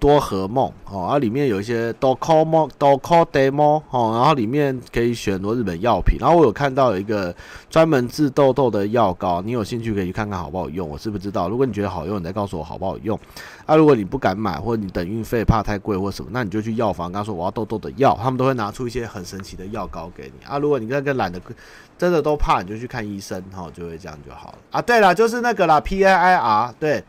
[0.01, 6.17] 多和梦哦，然后里面有一些 Docomo Doco Demo 哦，然后里面可以选很多日本药品。
[6.19, 7.33] 然后我有看到有一个
[7.69, 10.89] 专门治痘痘的药膏，你有兴趣可以去看看好不好用？
[10.89, 13.17] 我是不知道，如果你觉得好用，你再告诉我好不好用。
[13.67, 20.43] 啊，如果你不敢买，或者你等运费怕太贵或什么，那你就去药房，跟他说我要痘痘的药，他们都会拿出一些很神奇的药膏给你。
[20.45, 21.39] 啊，如果你那个懒得
[21.95, 24.57] 真的都怕，你就去看医生，哈，就会这样就好了。
[24.71, 27.03] 啊，对了，就是那个啦，P A I R，对。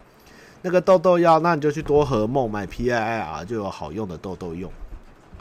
[0.63, 4.71] 那个痘痘药，那你就去多和梦买 P I I R 就有好用的痘痘用。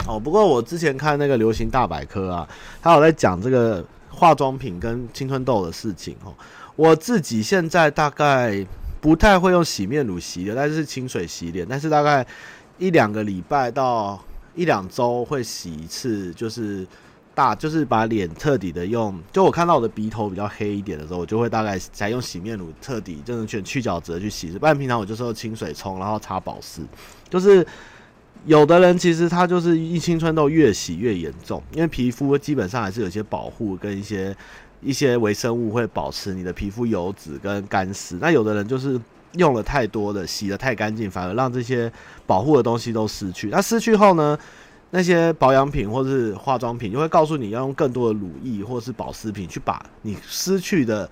[0.08, 2.50] 哦，不过我之前看那个流行大百科啊，
[2.82, 6.34] 他有在讲这个化妆品跟青春痘的事情哦。
[6.76, 8.66] 我自己现在大概
[9.00, 12.26] 不太会用洗面乳洗脸，但是清水洗脸，但是大概
[12.78, 14.20] 一两个礼拜到
[14.56, 16.86] 一两周会洗一次，就是。
[17.34, 24.50] 大就是把脸彻底的用，就我看到我的鼻头比较黑一点的时候，我就会大概才用洗面乳彻底，就是选去角质去洗。
[24.50, 26.82] 不然平常我就是用清水冲，然后擦保湿。
[27.30, 27.66] 就是
[28.46, 34.36] 有的人其实他就是一青春痘越洗越严重，因为皮肤基本上还是有些保护跟一些
[34.82, 38.18] 一些微生物会保持你的皮肤油脂跟干湿。
[38.20, 39.00] 那有的人就是
[39.36, 41.90] 用了太多的洗得太干净，反而让这些
[42.28, 43.48] 保护的东西都失去。
[43.50, 44.38] 那失去后呢？
[44.94, 51.10] 那些保养品或是化妆品，就会告诉你要用更多的乳液或是保湿品去把你失去的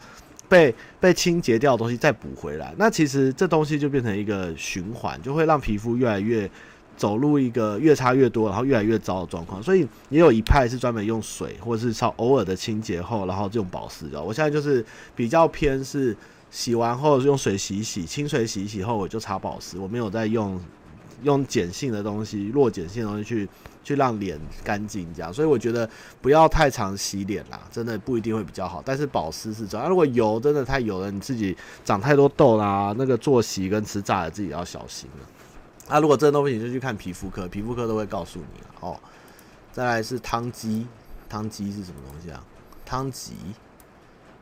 [0.49, 2.73] 被被清洁掉的东西再补回来。
[2.77, 6.49] 那其实这东西就变成一个循环，就会让皮肤越来越
[6.97, 9.63] 走入一个越差越多，然后越来越糟的状况。
[9.63, 14.21] 所以也有一派是专门用水或者是超偶尔的清洁后，然后用保湿的。
[14.21, 16.13] 我现在就是比较偏是
[16.51, 20.59] 洗完后用水洗一洗，清水洗一洗后我就擦保湿，我没有在用
[21.23, 23.47] 用碱性的东西、弱碱性的东西去。
[23.83, 25.89] 去让脸干净，这样，所以我觉得
[26.21, 28.83] 不要太常洗脸啦，真的不一定会比较好。
[28.85, 35.95] 但是保湿是这样，如果油真的太油了，你自己长太多痘啦，那个作息跟吃炸的自己要小心了。
[35.95, 38.99] 啊，如果真的不行，就去看皮肤科，皮肤科都会告诉你哦。
[39.71, 40.85] 再来是汤鸡，
[41.27, 42.43] 汤鸡是什么东西啊？
[42.85, 43.33] 汤吉，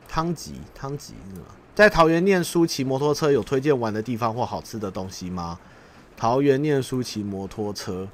[0.08, 1.46] 汤吉，汤吉是什么？
[1.74, 5.58] 在桃园念书骑摩托车有推荐玩的地方或好吃的东西吗？
[6.16, 8.06] 桃园念书骑摩托车。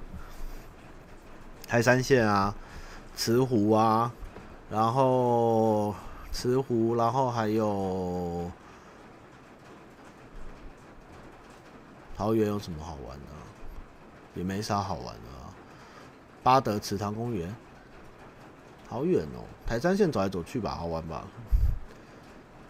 [1.66, 2.54] 台山线啊，
[3.16, 4.12] 慈湖啊，
[4.70, 5.94] 然后
[6.30, 8.50] 慈湖，然后还有
[12.16, 13.26] 桃园有什么好玩的？
[14.34, 15.50] 也没啥好玩的啊。
[16.42, 17.54] 八德池塘公园，
[18.88, 19.42] 好远哦。
[19.66, 21.24] 台山线走来走去吧，好玩吧。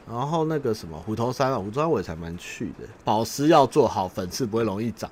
[0.09, 2.87] 然后那个什么虎头山啊，虎头山我也才蛮去的。
[3.05, 5.11] 保湿要做好，粉刺不会容易长，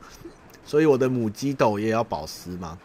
[0.65, 2.79] 所以我的母鸡斗也要保湿嘛。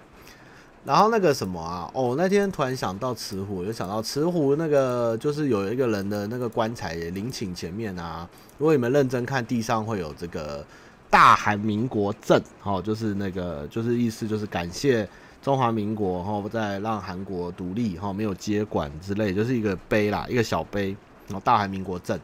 [0.87, 8.25] 然后那个什么啊，哦，那天突然想到慈湖，就想到慈湖那个就是有一个人的那个棺材陵寝前面啊，
[8.57, 10.65] 如果你们认真看，地上会有这个
[11.09, 15.05] 大韩民国证，哦，就是那个就是意思就是感谢
[15.41, 20.95] 中华民国，然后再让韩国独立，哈，没有接管之类，就是一个碑啦，一个小碑，
[21.27, 22.17] 然后大韩民国证。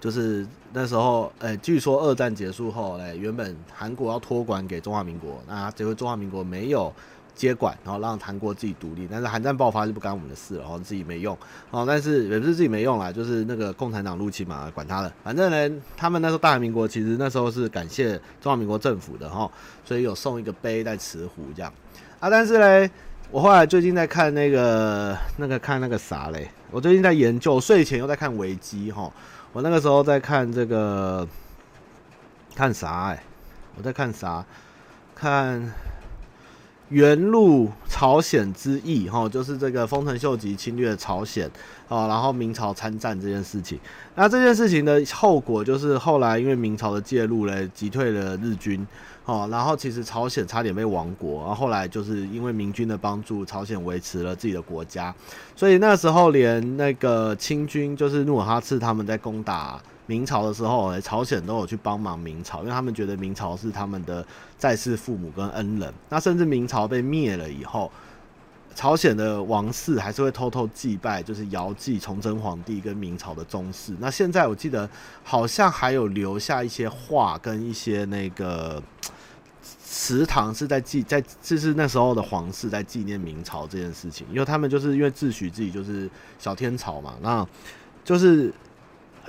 [0.00, 6.90] 就是那时候，呃、欸，据说二战结束后，哎，原本韩国要托管给中华民国，那结果中华民国没有
[7.40, 9.08] 接管，然后让韩国自己独立。
[9.10, 11.34] 但是韩战爆发就不干我们的事了，然后自己没用，
[11.70, 18.12] 哦，但是也不是自己没用啦，就是那个共产党入侵嘛，管他的，反正呢，他们那时候大韩民国其实那时候是感谢
[18.42, 19.50] 中华民国政府的哈，
[19.86, 21.72] 所以有送一个碑在慈湖这样
[22.18, 22.28] 啊。
[22.28, 22.90] 但是呢，
[23.30, 29.10] 我后来最近在看那个那个看那个啥嘞，我最近在研究，睡前又在看维基哈。
[29.54, 31.26] 我那个时候在看这个，
[32.54, 33.24] 看啥哎、
[33.76, 34.44] 我在看啥？
[35.12, 35.60] 看
[36.90, 41.50] 元禄朝鲜之役哈，就是这个丰臣秀吉侵略朝鲜
[41.88, 43.78] 啊，然后明朝参战这件事情。
[44.14, 48.86] 那这件事情的后果就是后来因为明朝的介入嘞，击退了日军。
[49.26, 55.14] 哦，然后其实朝鲜差点被亡国，然后后来就是因为明军的帮助，朝鲜维持了自己的国家，
[55.54, 59.80] 所以那时候连那个清军，就是努尔哈赤他们在攻打
[60.10, 64.26] 明朝的时候，朝鲜都有去帮忙明朝，因为他们觉得明朝是他们的
[64.58, 65.94] 在世父母跟恩人。
[66.08, 67.92] 那甚至明朝被灭了以后，
[68.74, 73.94] 朝鲜的王室还是会偷偷祭拜，就是遥祭崇祯皇帝跟明朝的宗室。
[74.00, 74.90] 那现在我记得
[75.22, 78.82] 好像还有留下一些画跟一些那个。
[79.92, 86.08] 祠堂是在纪在，就是那时候的皇室在纪念明朝这件事情，因为他们就是因为自诩自己就是
[86.38, 87.46] 小天朝嘛，那
[88.04, 88.54] 就是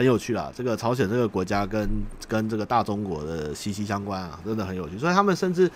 [0.01, 0.51] 很有趣啦。
[0.55, 1.87] 这个朝鲜这个国家跟
[2.27, 4.97] 跟这个大中国的息息相关啊，真的很有趣。
[4.97, 5.69] 所以他们甚至，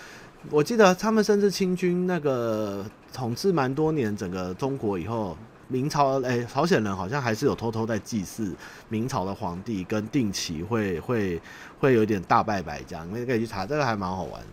[0.49, 8.55] 我记得他们甚至清军那个统治蛮多年整个中国以后，明朝哎、朝鲜人好像还是有偷偷在祭祀
[8.89, 11.39] 明朝的皇帝，跟定期会会
[11.80, 14.47] 会有点大拜拜这样，你们可以去查，这个还蛮好玩的。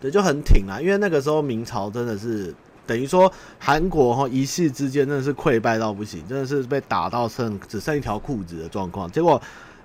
[0.00, 2.54] 对，就很挺啊，因为那个时候明朝真的是
[2.92, 9.10] 等于说韩国哈一夕之间真的是溃败到不行，真的是被打到剩只剩一条裤子的状况。
[9.10, 9.40] 结果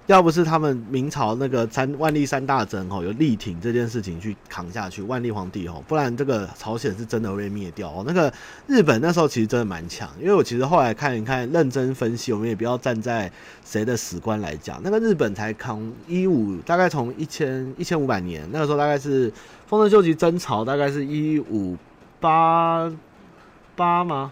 [0.08, 8.03] 要不是他们明朝那个三万历三大征哈有力挺这件事情去扛下去，万历皇帝哈，不然这个朝鲜是真的会被灭掉哦。
[8.05, 8.32] 那个
[8.68, 13.32] 日本那时候其实真的蛮强，因为我其实后来看一看认真分析，我们也不要站在
[13.64, 19.32] 谁的史观来讲，那个日本才扛一五大概从一千一千五百年那个时候大概是。
[19.70, 21.76] 丰臣秀吉征朝大概是一五
[22.20, 22.91] 八
[23.76, 24.32] 八吗？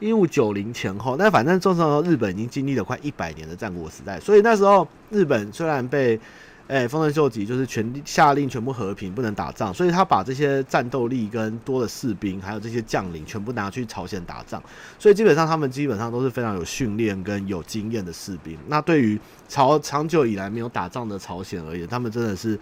[0.00, 6.20] 一五九零前后，那反正这时候日本已经经历了快一百年的战国时代，所以那时候日本虽然被
[6.68, 14.62] 哎丰臣秀吉就是全下令全部和平，不能打仗，所以他把这些战斗力跟多的士兵，还有这些将领全部拿去朝鲜打仗，
[15.00, 18.56] 所以基本上他们基本上都是非常有训练跟有经验的士兵。
[18.68, 22.56] 那对于朝长久以来没有打仗的朝鲜而言，他们真的是。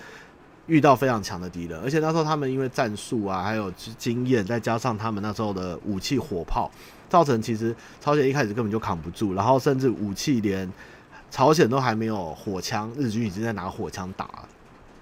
[0.66, 6.70] 遇到非常强的敌人，而且那时候他们因为战术啊，还有经验，再加上他们那时候的武器火炮，
[7.08, 10.70] 造成其实朝鲜一开始根本就扛不住，然后甚至武器连
[11.30, 14.48] 朝鲜都还没有火枪，日军已经在拿火枪打了，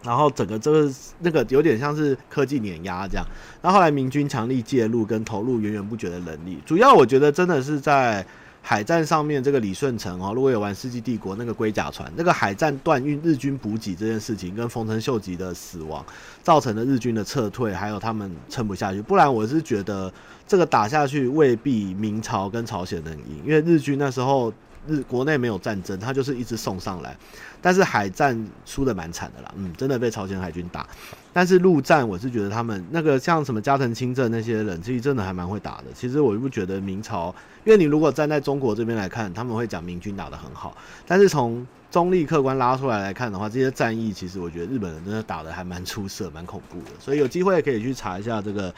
[0.02, 3.26] 然后整个这个那个有点像是科技碾压这样。
[3.62, 8.26] 那后来明军强力介入跟投入源源不绝的能力，主要我觉得真的是在。
[8.66, 16.02] 海战上面这个李舜臣哦，如果有玩《世纪帝国》那个龟甲船，那个海战断运日军补给这件事情，跟丰臣秀吉的死亡
[16.42, 19.02] 造成了日军的撤退，还有他们撑不下去。
[19.02, 20.10] 不然我是觉得
[20.48, 24.50] 这个打下去未必明朝跟朝鲜能赢，因为日军那时候
[24.86, 27.16] 日国内没有战争，他就是一直送上来。
[27.62, 30.86] 但是海战输得蛮惨的啦，嗯，真的被朝鲜海军打。
[31.32, 35.84] 但是陆战，我是觉得他们那个像什么加藤清正那些人，其实真的还蛮会打的。
[35.94, 40.76] 其实我又不觉得明朝，因为你如果站在中国这边来看，他们会讲明军打得很好。
[41.06, 46.90] 但是从中立客观拉出来来看的话，这些战役其实我觉得日本人真的打得还蛮出色、蛮恐怖的。
[47.00, 48.74] 所以有机会可以去查一下这个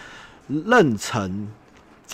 [0.48, 1.48] 任城，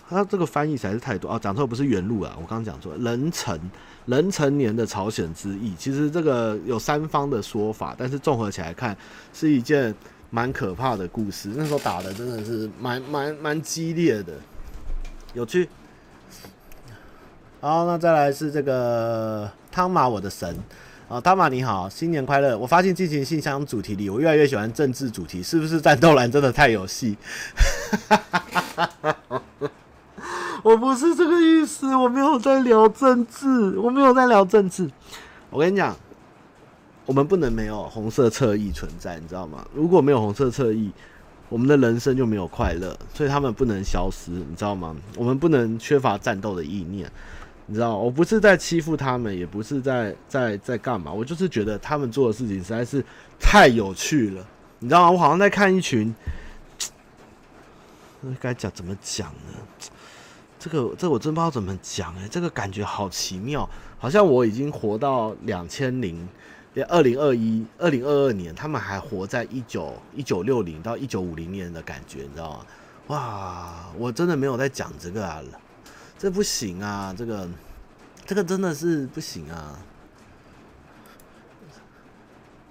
[0.09, 3.61] 他这个翻译实在是太多啊，讲错不是原路啊，我刚刚讲错，壬辰。
[4.07, 8.97] 壬辰年的朝鲜之役，其实这个有三方的说法，但是综合起来看，
[9.33, 9.95] 是一件
[10.29, 11.51] 蛮可怕的故事。
[11.55, 14.33] 那时候打的真的是蛮蛮蛮激烈的，
[15.35, 15.69] 有趣。
[17.61, 20.59] 好，那再来是这个汤马，我的神
[21.09, 22.59] 啊，汤马你好，新年快乐！
[22.59, 27.17] 我发现进行信箱主题里，我越来越喜欢政治主题，是不是战斗蓝真的太有戏？
[30.63, 34.89] 我不是这个意思，我没有在聊政治，我没有在聊政治。
[35.51, 35.97] 我跟你讲，
[37.05, 39.67] 我们不能没有红色侧翼存在，你知道吗？
[39.75, 40.93] 如果没有红色侧翼，
[41.49, 44.95] 我们的人生就没有快乐，所以他们不能消失，你知道吗？
[45.17, 47.11] 我们不能缺乏战斗的意念。
[47.67, 53.05] 你知道，我不是在欺负他们，也不是在在在干嘛，我就是觉得他们做的事情实在是
[53.41, 54.47] 太有趣了，
[54.79, 55.11] 你知道吗？
[55.11, 56.15] 我好像在看一群，
[58.41, 59.59] 该讲怎么讲呢？
[60.63, 66.29] 这个这我真不知道怎么讲哎，这个感觉好奇妙，好像我已经活到两千零
[66.89, 72.67] 二零二一二零二二年，他们还活在一九一九六零到一九五零年的感觉，你知道吗？
[73.09, 75.43] 哇，我真的没有在讲这个啊。
[76.17, 77.13] 这不行啊！
[77.19, 77.49] 这个，
[78.25, 79.77] 这个真的是不行啊！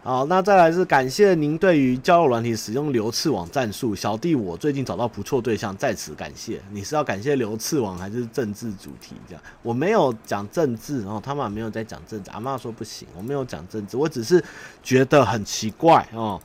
[0.04, 6.60] 好，那再来是感谢您对于交友软体使用流刺网战术，小弟我最近找到不错对象，在此感谢。
[6.72, 9.16] 你是要感谢流刺网还是政治主题？
[9.28, 12.32] 这样我没有讲政治，然后他们没有在讲政治。
[12.32, 14.44] 阿嬷说不行，我没有讲政治，我只是
[14.82, 16.42] 觉得很奇怪哦。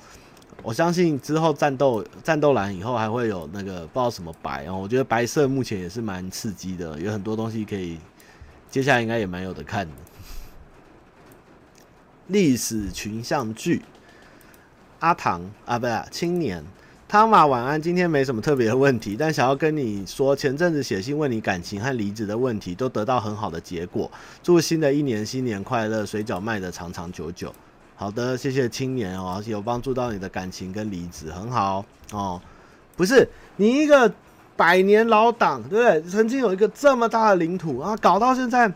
[0.62, 7.98] 我相信之后战斗战斗蓝以后还会有那个不知道什么白哦，我觉得白色目前也是蛮刺激的，有很多东西可以，
[8.70, 9.92] 接下来应该也蛮有的看的。
[12.28, 13.82] 历史群像剧，
[15.00, 16.64] 阿唐啊，不是青年
[17.08, 24.10] 汤马晚安，今天没什么特别的问题，但想要跟你说，前阵子写信问你感情和离职的问题，都得到很好的结果，
[24.42, 27.54] 祝新的一年新年快乐，水饺卖的长长久久。
[27.94, 32.40] 好的，谢谢青年哦，有帮助到你的感情跟离职，很好哦。
[32.96, 34.12] 不是你一个
[34.56, 36.10] 百年老党，对不对？
[36.10, 38.72] 曾经有一个这么大的领土啊，搞到现在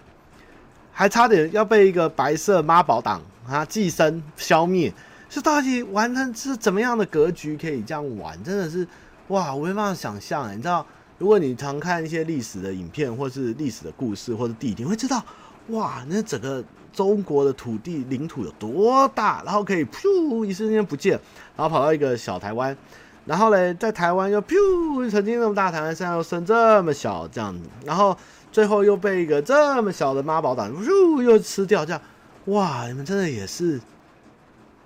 [0.93, 4.93] 还差点要被一个白色妈宝党啊寄生消灭，
[5.29, 7.57] 这到底完成是怎么样的格局？
[7.57, 8.87] 可以这样玩，真的是
[9.29, 10.51] 哇，我没办法想象。
[10.53, 10.87] 你知道，
[11.19, 15.25] 如果你常看一些历史的影片，或是历史的故事，或者地图，你会知道，
[15.69, 16.65] 哇，那整个。
[16.93, 19.41] 中国的土地领土有多大？
[19.45, 21.13] 然后可以噗一瞬间不见，
[21.57, 22.77] 然后跑到一个小台湾，
[23.25, 28.15] 然后嘞，在台湾又噗，曾经那么大台湾，现在又剩这么小这样子，然后
[28.51, 32.03] 最后又被一个这么小的妈宝党噗又吃掉，这样
[32.47, 32.87] 哇！
[32.89, 33.81] 你们真的也是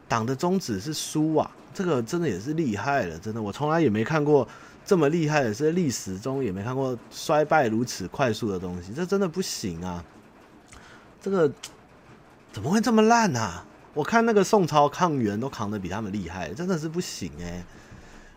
[0.08, 4.46] 党的宗旨是输啊，这个真的也是厉害了，真的，我从来也没看过
[4.84, 10.04] 这么厉害的，是历史中也没看过衰败如此快速的东西，这真的不行啊，
[11.20, 11.50] 这个。
[12.52, 13.66] 怎么会这么烂呢、啊？
[13.94, 17.64] 我看那个宋朝抗元都扛得比他们厉害，真的是不行哎、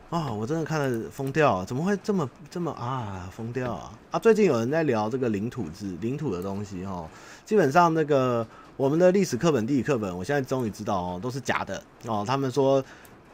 [0.09, 3.91] 啊、哦，我真的看得疯掉，怎么会这么这么啊疯掉啊？
[4.09, 7.07] 啊，最近有人在聊这个领土制领土的东西哦，
[7.45, 8.43] 基本上那个
[8.77, 12.23] 我们的历史课本、地理课本，我现在终于知道哦，都是假的哦。
[12.25, 12.83] 他们说，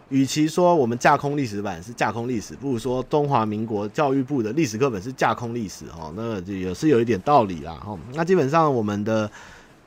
[0.08, 7.78] 与其说我们架空历史版是架空历史，不如说中华民国教育部的历史课本是架空历史哦，那个也是有一点道理啦。
[7.86, 9.30] 哦，那基本上我们的。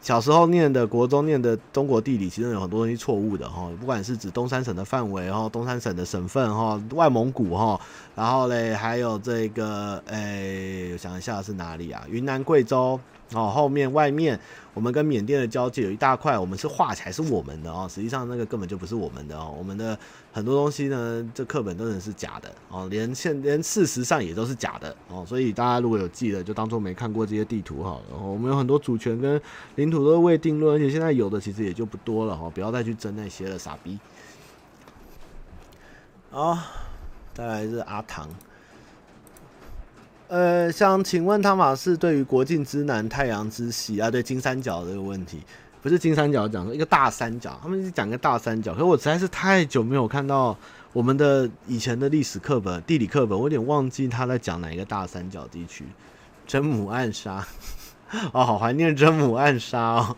[0.02, 7.80] 小时候念的国中念的中国地理，其实有很多东西错误的哈，不管是指东三省的范围哈，东三省的省份哈，外蒙古哈，
[8.14, 12.04] 然后嘞还有这个诶、欸，我想一下是哪里啊？
[12.09, 13.00] 云南、贵州。
[13.34, 14.38] 哦，后面外面
[14.72, 19.52] 我们跟缅甸的交界有一大块，我们是画起来是我们的哦，实际上那个根本就不是我们的哦。
[19.58, 19.98] 我们的
[20.32, 25.24] 很多东西呢，这课本真的是假的哦，连现连事实上也都是假的哦。
[25.26, 28.04] 所以大家如果有记得，就当做没看过这些地图好了。
[28.12, 29.40] 哦，我们有很多主权跟
[29.74, 33.98] 领土都未定论，而且现在有的其实也就不多了哦，不要再去争那些了，傻逼。
[36.30, 36.56] 好，
[37.34, 38.28] 再来是阿唐。
[40.28, 45.40] 呃，想请问汤玛士对于国境之南、太阳之西啊，对金三角这个问题，
[45.80, 48.72] 不是金三角讲说一个大三角，他们是讲个大三角。
[48.72, 50.56] 可是我实在是太久没有看到
[50.92, 55.84] 我们的以前的历史课本、地理课本，我有点忘记他在讲哪一个大三角地区。
[56.44, 57.46] 真母暗杀，
[58.32, 60.16] 哦，好怀念真母暗杀哦。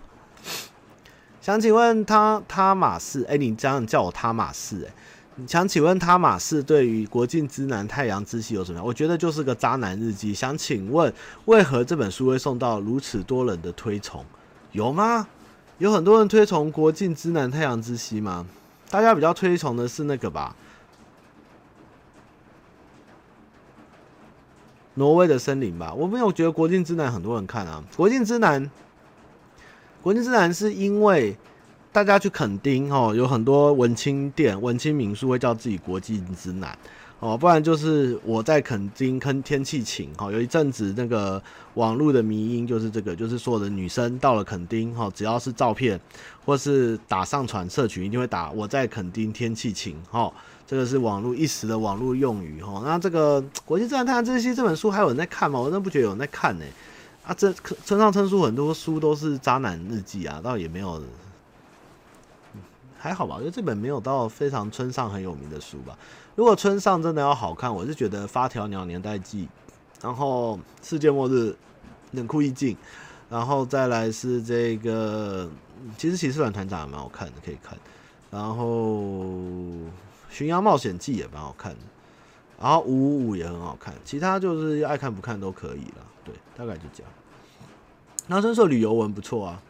[1.42, 4.92] 想请问他汤玛士，哎，你这样叫我汤玛士，哎。
[5.46, 8.82] 想请问他马士对于国境之南、太阳之西有什么？
[8.82, 10.34] 我觉得就是个渣男日记。
[10.34, 11.12] 想请问，
[11.44, 14.24] 为何这本书会受到如此多人的推崇？
[14.72, 15.28] 有吗？
[15.78, 18.44] 有很多人推崇国境之南、太阳之西吗？
[18.90, 20.56] 大家比较推崇的是那个吧？
[24.94, 25.94] 挪威的森林吧？
[25.94, 27.84] 我没有觉得国境之南很多人看啊。
[27.96, 28.68] 国境之南，
[30.02, 31.36] 国境之南是因为。
[31.90, 36.76] 大家去垦丁哦，有很多文青店、文青民宿会叫自己国际之南
[37.18, 40.30] 哦，不然就是我在垦丁坑天气晴哈。
[40.30, 41.42] 有一阵子那个
[41.74, 45.98] 网络的迷因就是这个，就是所有的女生到了垦丁哈，只要是照片
[46.44, 50.32] 或是打上传社群，一定会打我在垦丁天气晴哈。
[50.66, 52.82] 这个是网络一时的网络用语哈。
[52.84, 55.58] 那这个国际自然探案之西这本书还有人在看吗？
[55.58, 56.64] 我真的不觉得有人在看呢。
[57.24, 57.50] 啊，这
[57.84, 61.02] 村上春树很多书都是渣男日记啊，倒也没有。
[62.98, 65.96] 还好吧，我觉得这本没有到非常村上很有名的书吧。
[66.34, 69.46] 如果村上真的要好看，我是觉得《发条鸟年代记》，
[70.04, 71.50] 然后《世界末日》
[72.10, 72.76] 冷酷意境，
[73.30, 75.48] 然后再来是这个，
[75.96, 77.78] 其实骑士团团长也蛮好看的，可以看。
[78.30, 78.64] 然后
[80.28, 81.78] 《巡洋冒险记》也蛮好看的，
[82.60, 86.04] 然后五五五也很好看，其他就是爱看不看都可以了。
[86.24, 87.12] 对，大概就这样。
[88.26, 89.62] 那春上旅游文不错啊，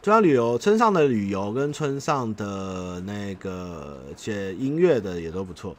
[0.00, 5.76] 春上旅游，村上的旅游跟村上的那个写音乐的也都不错。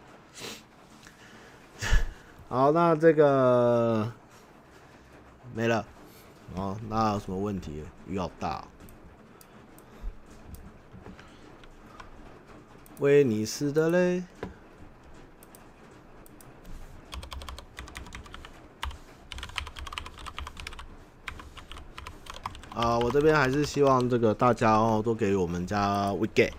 [2.49, 4.11] 好，那这个
[5.55, 5.86] 没了。
[6.55, 7.84] 哦，那有什么问题？
[8.07, 8.65] 雨好大。
[12.99, 14.24] 威尼斯的嘞。
[22.80, 26.52] 啊，我这边还是希望这个大家哦，多给我们家 WeGet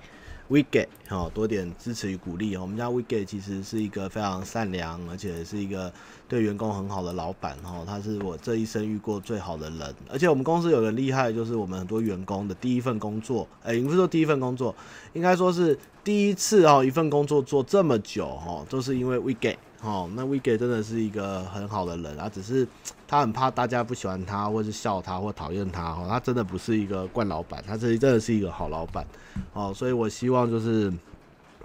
[0.51, 2.61] WeGet 哦多点支持与鼓励哦。
[2.61, 5.91] 我们家 WeGet 其实是一个非常善良，而且是一个
[6.29, 7.85] 对员工很好的老板哦。
[7.87, 14.75] 他是我这一生遇过最好的人，而且我们公司有个厉害，就是我们很多员工的第一份工作，哎，也不是说第一份工作，
[15.15, 19.57] 应该说是第一次哦，一份工作做这么久哦，都是因为 WeGet。
[19.83, 22.69] 哦，那 WeGet 真的是一个很好的人啊，只是
[23.09, 25.93] 他很怕大家不喜欢他，或是笑他，或讨厌他。
[25.93, 29.07] 哦，他真的不是一个惯老板，他这真的是一个好老板。
[29.55, 30.93] 哦，所以我希望就是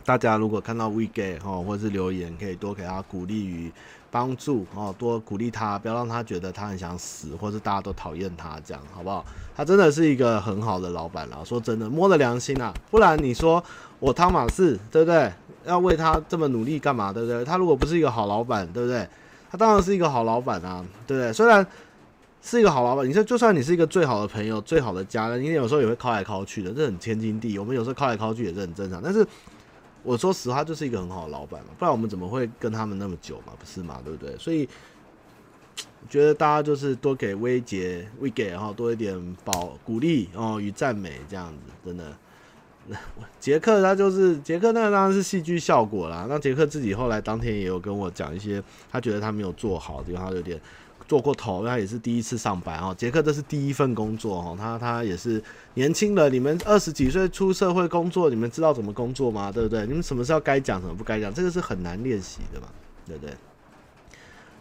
[0.06, 3.70] 大家如果看到 WeGet 哦，或是留言，可以多给他鼓励与
[4.10, 9.26] 帮助哦，多鼓励他，不要让他觉得他很想死，或是大家都讨厌他，这样好不好？
[9.54, 11.40] 他真的是一个很好的老板啦。
[11.44, 13.62] 说真的，摸着良心啊，不然你说
[14.00, 15.34] 我汤玛士，对不对？
[15.66, 17.12] 要为他这么努力干嘛？
[17.12, 17.44] 对不对？
[17.44, 19.08] 他如果不是一个好老板，对不对？
[19.50, 21.32] 他当然是一个好老板啊，对不对？
[21.32, 21.66] 虽然
[22.42, 27.58] 是一个好老板，你说就算你是一个最好的朋友、最好的家人，你有时候也会靠来靠去的，这很天经地义。
[27.58, 29.02] 我们有时候靠来靠去也是很正常。
[29.02, 29.26] 但是
[30.04, 33.54] 我说实话，就是一个很好的老板嘛，不然我们怎么会跟他们那么久嘛？
[33.58, 34.00] 不是嘛？
[34.04, 34.38] 对不对？
[34.38, 34.68] 所以
[36.10, 42.16] 觉得大家就是多给威杰、威给，然后多一点保鼓励哦与赞美，这样子真的。
[43.40, 46.26] 杰克他就是杰克，那个当然是戏剧效果啦。
[46.30, 48.62] 那杰克自己后来当天也有跟我讲一些，
[48.92, 50.60] 他觉得他没有做好，因为他有点
[51.08, 52.94] 做过头，他也是第一次上班哦。
[52.98, 55.42] 杰克这是第一份工作哦，他他也是
[55.74, 59.52] 年轻人，你们二十几岁出社会工作，你们知道怎么工作吗？
[59.52, 59.86] 对不对？
[59.86, 62.68] 你们什么时候该讲，什么不该讲，这个是很难练习的嘛，
[63.08, 63.34] 对不对？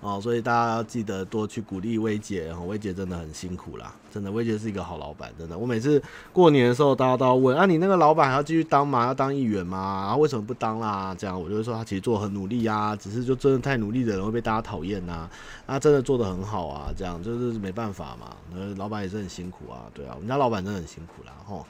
[0.05, 5.57] 哦，所以大家要记得多去鼓励威杰，哦，威杰真的很辛苦啦，真的，薇姐是一个好老板，真的。
[5.57, 6.01] 我每次
[6.31, 9.07] 过年的时候，大家都要问啊，你那个老板还要继续当吗？
[9.07, 10.03] 要当议员吗？
[10.05, 11.15] 然后为什么不当啦？
[11.19, 15.27] 这样，我就会说他其实做很努力啊，只是就真的太努力的人会被大家讨厌呐。
[15.65, 18.37] 啊真的做得很好啊，这样就是没办法嘛。
[18.77, 21.67] 老板也是很辛苦啊，对啊，我们家老板真的很辛苦啦，吼。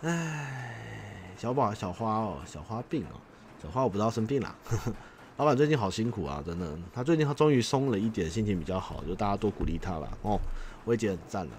[0.00, 3.14] 唉，小宝小花哦，小花病哦，
[3.62, 4.52] 小花我不知道生病了。
[4.64, 4.92] 呵呵
[5.38, 6.78] 老板最近好辛苦啊，真的。
[6.92, 10.38] 他最近他终于松了一点，心情比较好，就大家多鼓励他了哦。
[10.84, 11.52] 威姐很赞了，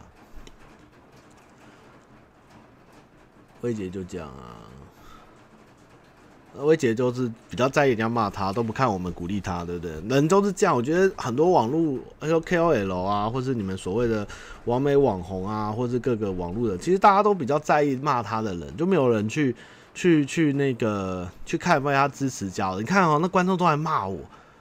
[3.62, 4.62] 威姐就这样啊。
[6.62, 9.92] 威姐就是比较在意人家骂他，都不看我们鼓励他，对不对？
[10.08, 10.76] 人都是这样。
[10.76, 14.26] 我觉得很多网络，还有 KOL 啊，或是你们所谓的
[14.66, 19.56] 完美网红啊，或是各个网络的，其实大家都比较在意骂他的人，就没有人去。
[19.94, 24.18] 去去那个去看为他支持家的，你看哦，那观众都来骂我，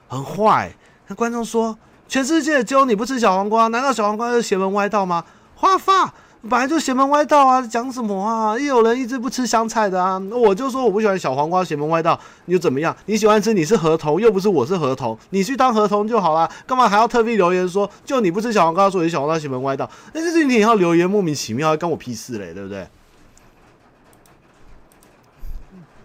[0.07, 0.71] 很坏。
[1.07, 1.77] 那观众说，
[2.07, 5.25] 全世界只有你不吃小黄瓜，难道小黄瓜是邪门歪道吗？
[5.55, 6.13] 花发
[6.49, 8.59] 本来就邪门歪道啊，讲什么啊？
[8.59, 12.95] 也有人一直不吃香菜的啊，我就说我不喜欢小黄瓜邪门歪道，你又怎么样？
[13.05, 19.89] 你喜欢吃，你是河童，又不是我是河童，你去当河童就好了，干嘛还要特地留言说，就你不吃小黄瓜，所以小黄瓜邪门歪道？
[20.13, 22.85] 那这是你要留言莫名其妙，关我屁事嘞，对不对？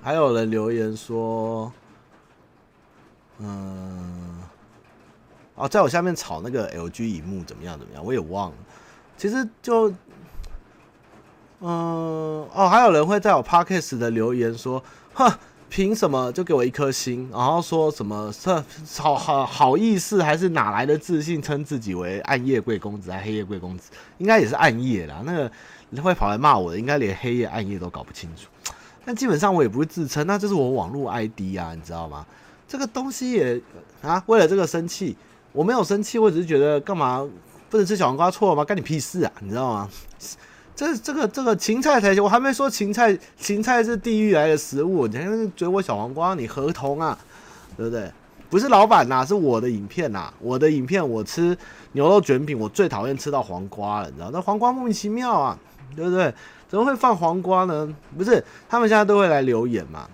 [0.03, 1.71] 还有人留言说，
[3.39, 4.39] 嗯，
[5.55, 7.79] 哦，在我下面炒那个 LG 萤幕怎么样？
[7.79, 8.05] 怎么样？
[8.05, 8.57] 我也忘了。
[9.17, 9.91] 其实就，
[11.61, 14.83] 嗯，哦，还有人会在我 Podcast 的留言说，
[15.15, 15.31] 哼，
[15.69, 17.29] 凭什么就给我一颗星？
[17.31, 18.65] 然后说什么这
[18.97, 23.91] 好好好意思，还是哪来的自信称自己为暗夜贵公子，还黑夜贵公子？
[24.19, 25.23] 应该也是暗夜啦。
[25.25, 25.51] 那个
[26.03, 28.47] 会跑来骂我的，应该连黑夜暗夜都搞不清楚。
[29.09, 32.27] 但基本上我也不会自称，那这是我网络 ID 啊，你知道吗？
[32.69, 33.59] 这个东西也
[34.03, 35.17] 啊，为了这个生气，
[35.51, 37.27] 我没有生气，我只是觉得干嘛
[37.71, 38.63] 不能吃小黄瓜错了吗？
[38.63, 39.89] 干你屁事啊，你知道吗？
[40.77, 47.19] 这这个这个芹菜才行，我还没说芹菜，芹菜是地狱来的食物，你还追我小黄瓜，你合同啊，
[47.79, 48.13] 对不对？
[48.51, 51.57] 不是老板呐、啊，是我的影片呐，我的影片我吃
[51.93, 54.29] 牛肉卷饼，我最讨厌吃到黄瓜了，你知道？
[54.31, 55.59] 那黄瓜莫名其妙啊，
[55.97, 56.35] 对不对？
[56.69, 57.97] 怎么会放黄瓜呢？
[58.17, 60.09] 不是，他们现在都会来留言嘛。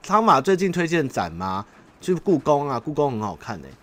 [0.00, 1.64] 汤马最近推荐展吗？
[2.00, 3.74] 去故宫啊，故宫很好看呢、欸。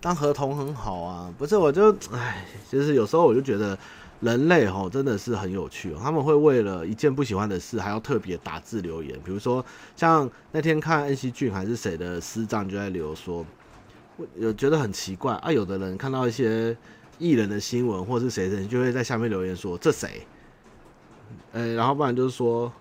[0.00, 1.32] 当合同很好啊。
[1.36, 3.76] 不是，我就哎，就是有时候我就觉得
[4.20, 5.98] 人类吼真的是很有趣哦。
[6.02, 9.18] 他们会为了一件不喜欢的事，还要特别打字留言。
[9.24, 9.64] 比如说，
[9.94, 13.44] 像那天看恩熙俊还是谁的师长就在留说，
[14.36, 15.52] 有觉得很奇怪啊。
[15.52, 16.74] 有的人看到一些
[17.18, 20.26] 艺人的新闻或是谁的，就会在下面留言说这谁？
[21.52, 22.72] 呃，然后不然就是说。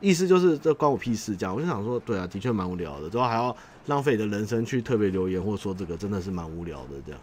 [0.00, 3.56] 意思就是这关我屁事，这样我就想说，对啊，的确蛮无聊的，之后还要
[3.86, 6.90] 浪费你的人生去特别留言，或者说这个真的是蛮无聊的。
[7.04, 7.20] 这样，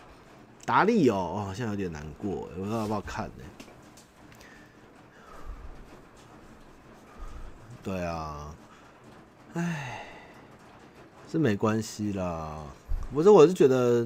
[0.65, 3.43] 达利哦，哦，现在有点难过，我不知道要不要看呢？
[7.81, 8.53] 对啊，
[9.53, 10.03] 哎，
[11.31, 12.57] 是没关系啦。
[13.13, 14.05] 不是，我是觉得，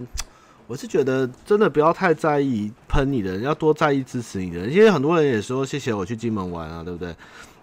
[0.69, 4.71] 我是觉得真的不要太在意喷你的人，要多在意支持你的人。
[4.71, 7.15] 因为很多人也说谢谢我去金门玩啊，对不对？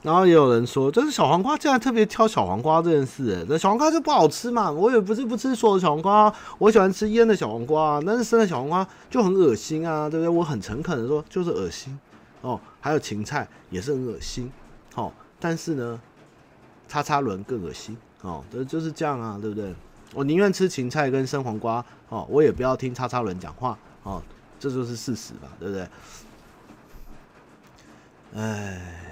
[0.02, 4.72] 然后也有人说，就是小黄瓜竟然特别挑小黄瓜这件事，哎，这小黄瓜就不好吃嘛？
[4.72, 10.28] 我也不是不吃所有小黄瓜，我喜欢吃腌的小黄瓜，但是生的小黄瓜就很恶心啊，对不对？
[10.28, 11.96] 我很诚恳的说，就是恶心
[12.40, 12.60] 哦。
[12.80, 14.50] 还有芹菜也是很恶心，
[14.96, 16.00] 哦，但是呢，
[16.88, 19.72] 叉叉轮更恶心哦，这就是这样啊，对不对？
[20.14, 24.22] 我宁愿吃芹菜跟生黄瓜哦，我也不要听叉叉轮讲话哦，
[24.58, 25.88] 这就是事实吧，对不对？
[28.34, 29.02] 哎。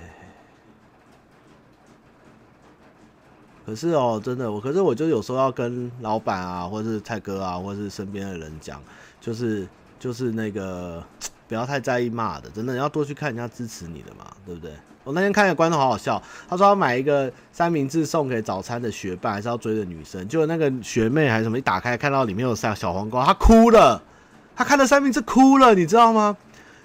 [3.67, 8.79] 可是哦，真的我，可是我就有时候要跟老板啊，或者是蔡哥啊，或者是身边的人讲，
[9.23, 9.67] 就是
[9.99, 11.03] 就是那个
[11.49, 14.71] 不要太在意骂的，真的要多去看人家支持你的嘛，对不对？
[15.05, 24.03] 我那天看一个观众好好笑，他说要买一个三明治送给早餐的学霸，还是要追的女生，就那个学妹还是什么，一打开看到里面有三小黄瓜，她哭了，
[24.57, 26.37] 她看到三明治哭了，你知道吗？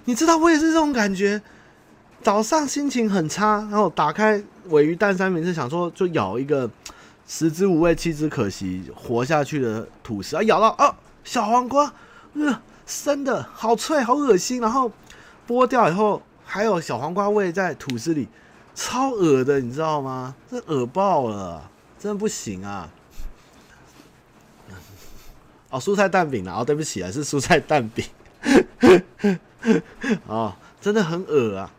[0.05, 1.41] 你知道我也是这种感觉。
[2.21, 6.69] 早上心情很差，然后打开尾鱼蛋三明治，想说就咬一个
[7.25, 10.93] 食之无味弃之可惜活下去的吐司，啊咬到啊
[11.23, 11.93] 小黄瓜，
[12.33, 14.91] 呃生的好脆好恶心，然后
[15.47, 16.21] 剥掉以后
[16.51, 18.27] 还有小黄瓜味在吐司里，
[18.73, 20.33] 超恶的，你知道吗？
[20.49, 21.69] 这恶爆了，
[21.99, 22.89] 真的不行啊！
[25.69, 28.03] 哦，蔬菜蛋饼啊，哦对不起啊，是蔬菜蛋饼，
[30.25, 30.51] 哦，
[30.81, 31.71] 真的很恶啊！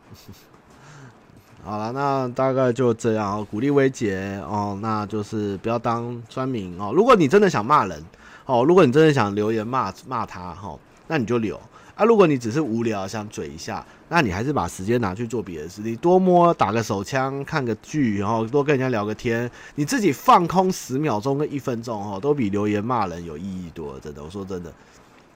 [1.65, 3.47] 好了，那大概就这样哦。
[3.51, 6.93] 鼓励威杰哦，那就是不要当酸民哦。
[6.95, 8.01] 如果你真的想骂人
[8.47, 10.79] 哦，如果你真的想留言骂骂他哈，
[11.09, 11.61] 那你就留
[11.97, 12.05] 啊。
[12.05, 24.01] 如果你只是无聊想嘴一下，那你还是把时间拿去做别的事，你多摸打个手枪，看个剧，然后多跟人家聊个天，你自己放空十秒钟跟一分钟哦，都比留言骂人有意义多了。
[24.01, 24.73] 真的，我说真的。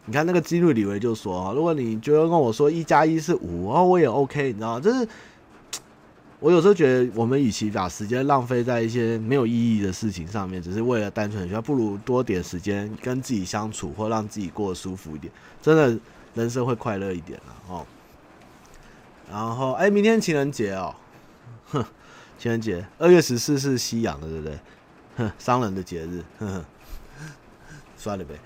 [0.07, 4.81] 你看那个基努李维就说：“如果你觉得跟我说一加一是五，哦，我也 OK，你知道吗？
[4.81, 5.07] 就是
[6.41, 15.33] 我有时候觉得，我们与其把时间浪费在一些没有意义的事情上面，只是为了单纯，不如多点时间跟自己相处，或让自己过得舒服一点，
[15.63, 15.97] 真的
[16.35, 17.87] 人生会快乐一点了哦。
[19.35, 20.95] 然后，哎，明天情人节哦，
[21.73, 21.85] 哼，
[22.39, 24.61] 情人节二月十四是西洋的，对不对？
[25.17, 26.65] 哼， 商人的节日，哼哼，
[27.97, 28.37] 算了呗。”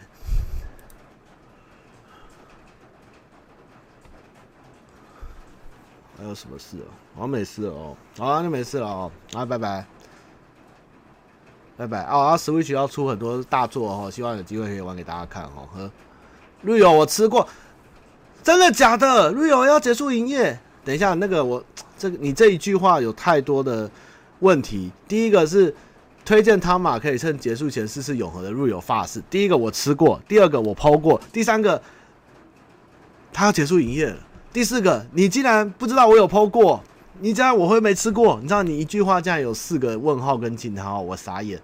[6.16, 6.88] 还有什么事哦？
[7.14, 7.94] 好像没事哦。
[8.16, 9.12] 好，那没事了哦。
[9.34, 9.86] 啊，拜拜，
[11.76, 12.04] 拜拜。
[12.06, 15.68] 哦，啊，Switch 要出很多大作哦，希望有机会可以玩给大家看哦。
[15.74, 15.90] 呵，
[16.62, 17.46] 绿友我吃过，
[18.42, 19.30] 真的假的？
[19.32, 20.58] 绿友要结束营业？
[20.88, 21.62] 等一下，那个我
[21.98, 23.90] 这个你这一句话有太多的
[24.38, 24.90] 问题。
[25.06, 25.74] 第一个是
[26.24, 29.22] 推荐汤马可以趁结束前试试永和的入友法式。
[29.28, 31.82] 第一个我吃过，第二个我抛过，第三个
[33.34, 34.16] 他要结束营业了。
[34.50, 36.82] 第四个，你竟然不知道我有 PO 过，
[37.20, 38.38] 你竟然我会没吃过？
[38.40, 41.60] 你知道你一句话竟然有四个问号跟惊叹号，我傻眼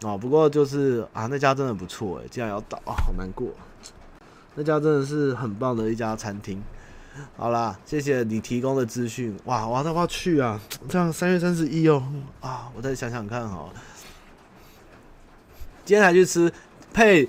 [0.00, 0.16] 哦。
[0.16, 3.48] 不过就是啊，那家真的不错哎，竟然要倒啊，好难过。
[4.54, 6.62] 那家真的是很棒的一家餐厅。
[7.36, 9.36] 好啦，谢谢你提供的资讯。
[9.44, 10.60] 哇，我要不要去啊？
[10.88, 12.02] 这样三月三十一哦
[12.40, 13.68] 啊，我再想想看哈。
[15.84, 16.52] 今天还去吃
[16.92, 17.28] 配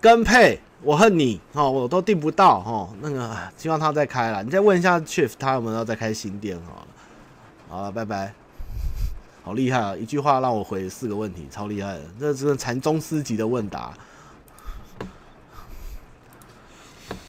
[0.00, 0.60] 跟配。
[0.82, 2.88] 我恨你哦，我都订不到哦。
[3.02, 4.42] 那个，希望他再开了。
[4.42, 6.86] 你再问一下 Chief，他有没有要再开新店哈？
[7.68, 8.32] 好了，拜拜。
[9.42, 9.94] 好厉害啊！
[9.94, 12.04] 一句话让我回四个问题，超厉害的。
[12.18, 13.92] 这是禅宗师级的问答。